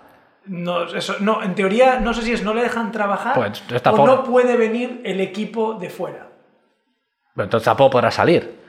[0.49, 4.07] No, eso, no, en teoría no sé si es no le dejan trabajar Pues, o
[4.07, 6.28] no puede venir el equipo de fuera.
[7.34, 8.64] Pero entonces tampoco podrá salir.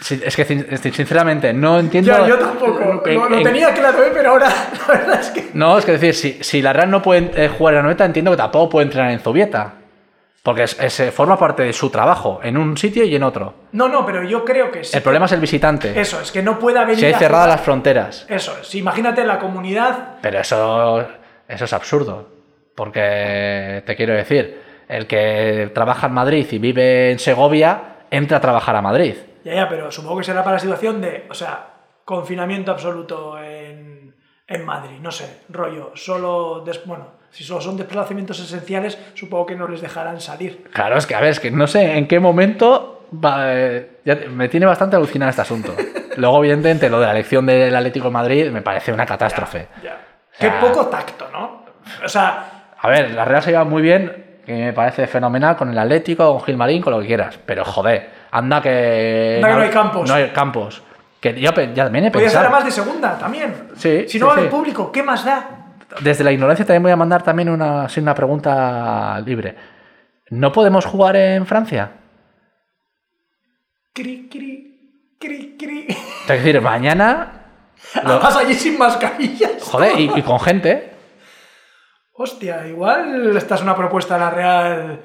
[0.00, 2.10] Sí, es que sin- sin- sinceramente no entiendo.
[2.12, 4.10] Ya, yo tampoco, en- lo, lo en- tenía claro, ¿eh?
[4.14, 4.48] pero ahora
[4.88, 5.50] la verdad es que...
[5.54, 8.30] No, es que decir, si, si la Real no puede eh, jugar a Noeta, entiendo
[8.30, 9.74] que tampoco puede entrenar en Zubieta.
[10.42, 13.54] Porque es- es, eh, forma parte de su trabajo, en un sitio y en otro.
[13.72, 14.96] No, no, pero yo creo que sí.
[14.96, 16.00] El problema es el visitante.
[16.00, 17.56] Eso, es que no pueda venir Si hay a cerradas jugar.
[17.58, 18.26] las fronteras.
[18.28, 20.16] Eso es, imagínate la comunidad...
[20.20, 21.06] Pero eso,
[21.48, 22.28] eso es absurdo.
[22.74, 28.40] Porque te quiero decir, el que trabaja en Madrid y vive en Segovia, entra a
[28.40, 29.14] trabajar a Madrid.
[29.44, 31.68] Ya, ya, pero supongo que será para la situación de, o sea,
[32.04, 34.14] confinamiento absoluto en,
[34.46, 39.56] en Madrid, no sé, rollo, solo, des- bueno, si solo son desplazamientos esenciales, supongo que
[39.56, 40.64] no les dejarán salir.
[40.72, 44.18] Claro, es que a ver, es que no sé en qué momento va, eh, ya
[44.20, 45.74] te- me tiene bastante alucinado este asunto.
[46.16, 49.68] Luego, evidentemente, lo de la elección del Atlético de Madrid me parece una catástrofe.
[49.82, 49.92] Ya.
[50.30, 51.64] O sea- Qué poco tacto, ¿no?
[52.04, 55.70] O sea, A ver, la Real se lleva muy bien, que me parece fenomenal, con
[55.70, 57.38] el Atlético, con Gilmarín, con lo que quieras.
[57.46, 59.36] Pero joder, anda que.
[59.36, 60.08] Anda que no hay campos.
[60.08, 60.82] No hay campos.
[61.20, 62.46] Que yo ya también he podía ser pensado.
[62.56, 63.68] además de segunda también.
[63.76, 64.48] Sí, Si no va sí.
[64.50, 65.61] público, ¿qué más da?
[66.00, 69.54] Desde la ignorancia también voy a mandar también una, una pregunta libre.
[70.30, 71.92] ¿No podemos jugar en Francia?
[73.92, 75.86] Cri, cri, cri, cri.
[75.88, 77.40] Es decir, mañana.
[78.04, 79.62] lo- Además allí sin mascarillas.
[79.62, 80.90] joder, y, y con gente.
[82.14, 85.00] Hostia, igual esta es una propuesta de la Real.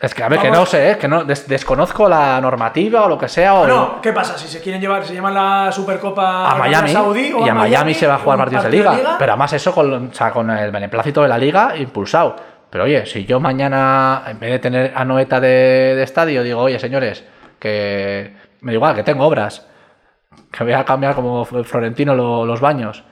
[0.00, 0.98] Es que, a ver, que no sé, ¿eh?
[0.98, 3.52] que no, des- desconozco la normativa o lo que sea.
[3.54, 4.38] O No, ¿qué pasa?
[4.38, 7.92] Si se quieren llevar, se llaman la Supercopa a Miami Saudí o y a Miami
[7.92, 10.50] se va a jugar partidos de partido liga, Pero además eso con, o sea, con
[10.50, 12.34] el beneplácito de la liga impulsado.
[12.70, 15.48] Pero oye, si yo mañana, en vez de tener a Noeta de,
[15.96, 17.22] de estadio, digo, oye, señores,
[17.58, 19.66] que me da igual, que tengo obras,
[20.50, 23.04] que voy a cambiar como Florentino lo- los baños.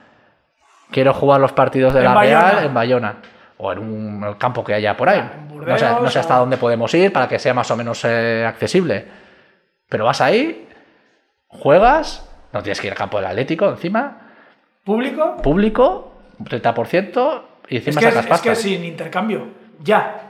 [0.91, 2.51] Quiero jugar los partidos de En la Bayona.
[2.51, 3.15] Real en Bayona.
[3.61, 5.19] O en un campo que haya por ahí.
[5.19, 7.75] no, sé, no Burdeos sé hasta o- dónde podemos ir para que sea más o
[7.75, 9.05] menos eh, accesible.
[9.89, 10.67] Pero vas ahí,
[11.47, 14.21] juegas, no tienes que ir al campo del Atlético encima,
[14.83, 15.37] ¿Público?
[15.37, 18.49] público, un 30%, y Es encima que, sacas es pasta.
[18.49, 19.47] que sin intercambio.
[19.83, 20.21] Ya.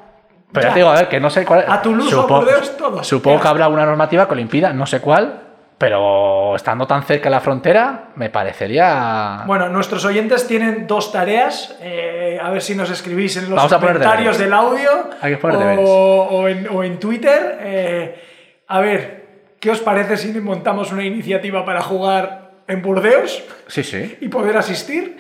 [0.52, 0.74] Pero Ya.
[0.74, 1.66] te digo, a ver, que no sé cuál.
[1.68, 3.04] A Toulouse o supongo, Burdeos, todo.
[3.04, 5.42] Supongo que habrá una normativa que lo impida, no sé cuál,
[5.80, 9.44] pero estando tan cerca de la frontera, me parecería.
[9.48, 11.76] Bueno, nuestros oyentes tienen dos tareas.
[11.82, 15.80] eh, a ver si nos escribís en los Vamos comentarios del audio Hay que poner
[15.82, 17.58] o, en, o en Twitter.
[17.62, 18.24] eh,
[18.68, 24.18] a ver, ¿qué os parece si montamos una iniciativa para jugar en Burdeos Sí, sí.
[24.22, 25.18] y poder asistir?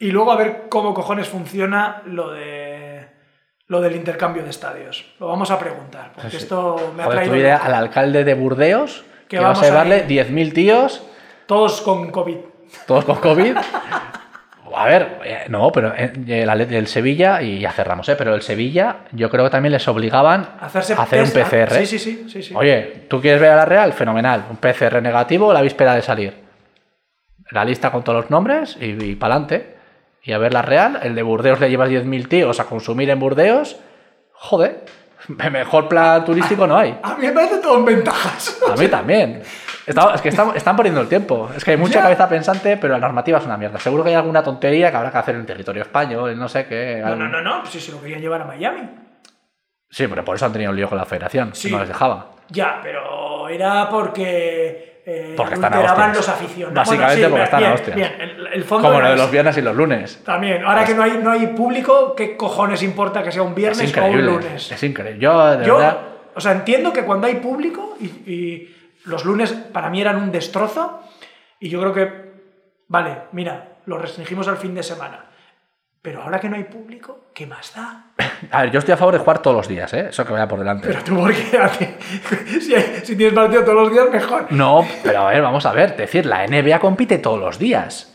[0.00, 3.06] y luego a ver cómo cojones funciona lo de
[3.68, 5.14] lo del intercambio de estadios.
[5.20, 9.04] Lo vamos a preguntar, porque esto me ha Joder, traído al alcalde de Burdeos,
[9.38, 10.06] Que vas vamos a llevarle ahí.
[10.08, 11.02] 10.000 tíos,
[11.46, 12.36] todos con COVID.
[12.86, 13.56] todos con COVID.
[14.74, 18.16] A ver, eh, no, pero eh, el, Atleti- el Sevilla, y ya cerramos, ¿eh?
[18.16, 21.74] pero el Sevilla, yo creo que también les obligaban Hacerse a hacer un PCR.
[21.74, 22.54] Sí, sí, sí, sí, sí.
[22.56, 23.92] Oye, ¿tú quieres ver a la Real?
[23.92, 24.44] Fenomenal.
[24.48, 26.34] Un PCR negativo la víspera de salir.
[27.50, 29.76] La lista con todos los nombres y, para adelante.
[30.22, 31.00] Y a ver la Real.
[31.02, 33.76] El de Burdeos le llevas 10.000 tíos a consumir en Burdeos.
[34.32, 34.86] Joder,
[35.50, 36.98] mejor plan turístico no hay.
[37.02, 38.60] A mí me parece todo en ventajas.
[38.70, 39.42] A mí también.
[39.86, 41.50] Está- es que están, están poniendo el tiempo.
[41.56, 43.78] Es que hay mucha cabeza pensante, pero la normativa es una mierda.
[43.80, 46.98] Seguro que hay alguna tontería que habrá que hacer en territorio español, no sé qué.
[47.00, 48.88] No, algo- no, no, no, si se lo querían llevar a Miami.
[49.90, 51.50] Sí, pero por eso han tenido un lío con la federación.
[51.54, 51.70] Sí.
[51.70, 52.30] No les dejaba.
[52.48, 54.91] Ya, pero era porque.
[55.04, 56.74] Eh, Porque están a los aficionados.
[56.74, 57.96] Básicamente porque bien, están a bien, hostias.
[57.96, 60.22] Bien, el, el fondo Como lo de los viernes y los lunes.
[60.24, 63.90] También, ahora que no hay, no hay público, ¿qué cojones importa que sea un viernes
[63.90, 64.70] Es o un lunes?
[64.70, 65.20] Es increíble.
[65.20, 65.98] Yo, de Yo, verdad.
[66.34, 70.30] o sea, entiendo que cuando hay público y, y los lunes para mí eran un
[70.30, 71.00] destrozo
[71.58, 72.32] y yo creo que,
[72.88, 75.26] vale, mira, lo restringimos al fin de semana.
[76.02, 78.06] Pero ahora que no hay público, ¿qué más da?
[78.50, 80.06] A ver, yo estoy a favor de jugar todos los días, ¿eh?
[80.10, 80.88] Eso que vaya por delante.
[80.88, 81.60] Pero tú, ¿por qué?
[82.60, 82.74] Si,
[83.04, 84.46] si tienes partido todos los días, mejor.
[84.50, 85.90] No, pero a ver, vamos a ver.
[85.92, 88.12] Es decir, la NBA compite todos los días.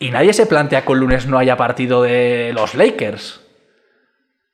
[0.00, 3.40] Y nadie se plantea que el lunes no haya partido de los Lakers.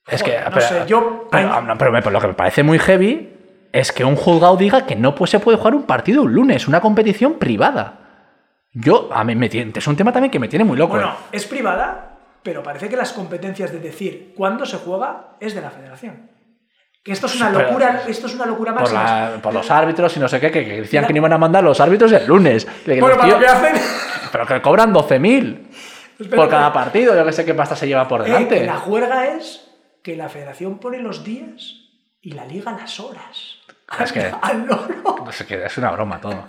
[0.07, 0.39] Es que.
[0.41, 3.30] No pero, sé, yo- Pero, no, pero me- pero lo que me parece muy heavy
[3.72, 6.68] es que un juzgado diga que no pues, se puede jugar un partido un lunes,
[6.68, 8.01] una competición privada.
[8.72, 9.72] Yo, a mí me tiene.
[9.74, 10.93] Es un tema también que me tiene muy loco.
[10.95, 11.37] Bueno, ¿eh?
[11.37, 12.14] es privada,
[12.45, 16.31] pero parece que las competencias de decir cuándo se juega es de la federación.
[17.03, 19.03] Que esto es una pero- locura, esto es una locura por, máxima.
[19.31, 21.33] la- por los árbitros y no sé qué, que, que decían La- que no iban
[21.33, 22.65] a mandar los árbitros el lunes.
[22.85, 23.75] Que Bueno, para lo que hacen.
[24.33, 25.67] Pero que cobran 12.000
[26.19, 27.15] Espera, por cada partido.
[27.15, 28.61] Yo que sé qué pasta se lleva por Eh, delante.
[28.61, 29.69] que la juerga es
[30.03, 31.89] que la federación pone los días
[32.23, 33.59] y la liga las horas.
[34.01, 35.17] Es que- Al loro.
[35.25, 36.45] No sé qué, es una broma todo.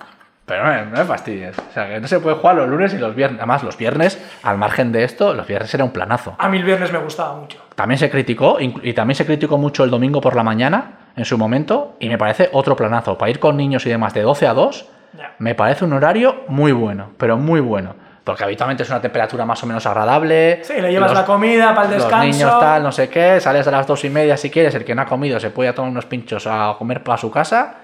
[0.46, 1.58] Pero no, me- no me fastidies.
[1.58, 3.39] O sea, que no se puede jugar los lunes y los viernes.
[3.39, 6.36] Además, los viernes, al margen de esto, los viernes era un planazo.
[6.38, 7.58] A mí el viernes me gustaba mucho.
[7.76, 11.38] También se criticó, y también se criticó mucho el domingo por la mañana, en su
[11.38, 13.18] momento, y me parece otro planazo.
[13.18, 14.86] Para ir con niños y demás de 12 a 2,
[15.18, 15.32] Ya.
[15.39, 17.96] me parece un horario muy bueno, pero muy bueno.
[18.24, 20.60] Porque habitualmente es una temperatura más o menos agradable.
[20.64, 22.18] Sí, le llevas los- la comida para el descanso.
[22.28, 24.84] Los niños tal, no sé qué, sales a las dos y media si quieres, el
[24.84, 27.76] que no ha comido se puede tomar unos pinchos a comer para su casa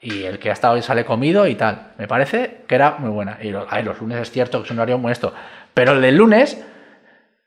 [0.00, 1.92] y el que ha estado y sale comido y tal.
[1.98, 3.38] Me parece que era muy buena.
[3.42, 5.32] Y lo- ay, los lunes es cierto que es un horario muy esto.
[5.74, 6.62] Pero el del lunes,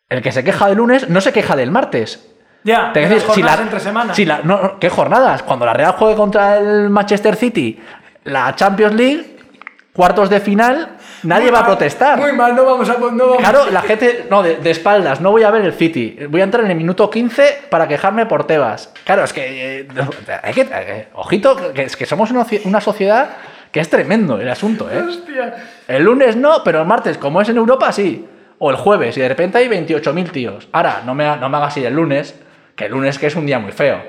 [0.09, 2.27] el que se queja del lunes no se queja del martes.
[2.63, 4.13] Ya, Te de quiero las decir, si la- entre semana.
[4.13, 5.43] si la- no, ¿Qué jornadas?
[5.43, 7.81] Cuando la Real juegue contra el Manchester City,
[8.25, 9.37] la Champions League,
[9.93, 12.17] cuartos de final, nadie Muy va a protestar.
[12.19, 12.93] Muy mal, no vamos a.
[12.93, 16.17] No vamos- Claro, la gente, no, de, de espaldas, no voy a ver el City.
[16.29, 18.93] Voy a entrar en el minuto 15 para quejarme por Tebas.
[19.05, 19.79] Claro, es que.
[19.81, 19.87] eh,
[20.43, 23.29] hay que eh, ojito, que es que somos una, ci- una sociedad
[23.71, 24.99] que es tremendo el asunto, ¿eh?
[25.01, 25.55] Hostia.
[25.87, 28.27] El lunes no, pero el martes, como es en Europa, sí.
[28.59, 30.67] O el jueves, y de repente hay 28.000 tíos.
[30.71, 32.35] Ahora, no me, no me hagas ir el lunes,
[32.75, 34.03] que el lunes que es un día muy feo.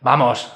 [0.00, 0.50] Vamos.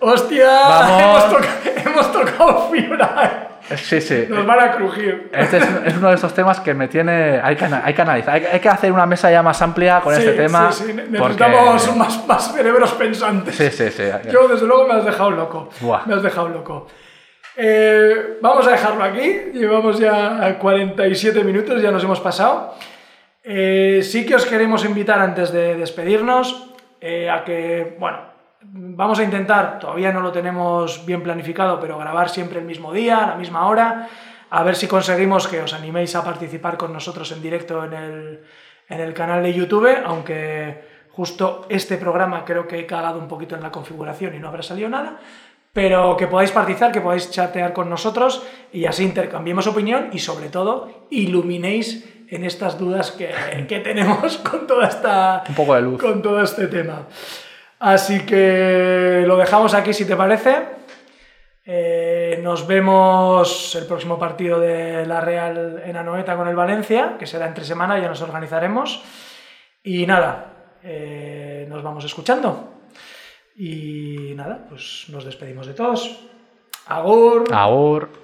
[0.00, 0.46] Hostia.
[0.46, 1.02] Vamos.
[1.02, 3.48] Hemos, toca- hemos tocado fibra.
[3.76, 4.26] Sí, sí.
[4.28, 5.30] Nos van a crujir.
[5.32, 7.40] Este es, es uno de estos temas que me tiene.
[7.42, 8.34] Hay que, hay que analizar.
[8.34, 10.70] Hay, hay que hacer una mesa ya más amplia con Sí, este tema.
[10.70, 13.54] sí, sí, porque- Necesitamos más, más cerebros pensantes.
[13.54, 14.02] Sí, sí, sí.
[14.30, 15.70] Yo, desde luego, me has dejado loco.
[15.80, 16.02] Buah.
[16.06, 16.86] Me has dejado loco.
[17.56, 19.32] Eh, vamos a dejarlo aquí.
[19.54, 22.74] Llevamos ya 47 minutos, ya nos hemos pasado.
[23.42, 28.18] Eh, sí que os queremos invitar antes de despedirnos eh, a que, bueno,
[28.72, 33.24] vamos a intentar, todavía no lo tenemos bien planificado, pero grabar siempre el mismo día,
[33.24, 34.08] a la misma hora,
[34.50, 38.40] a ver si conseguimos que os animéis a participar con nosotros en directo en el,
[38.88, 43.54] en el canal de YouTube, aunque justo este programa creo que he cagado un poquito
[43.54, 45.18] en la configuración y no habrá salido nada,
[45.72, 50.48] pero que podáis participar, que podáis chatear con nosotros y así intercambiemos opinión y sobre
[50.48, 53.32] todo iluminéis en estas dudas que,
[53.68, 56.00] que tenemos con toda esta Un poco de luz.
[56.00, 57.06] con todo este tema.
[57.84, 60.56] Así que lo dejamos aquí si te parece.
[61.66, 67.26] Eh, nos vemos el próximo partido de la Real en Anoeta con el Valencia, que
[67.26, 69.04] será entre semana, ya nos organizaremos.
[69.82, 72.72] Y nada, eh, nos vamos escuchando.
[73.54, 76.20] Y nada, pues nos despedimos de todos.
[76.86, 77.44] Agur.
[77.52, 78.23] Agur.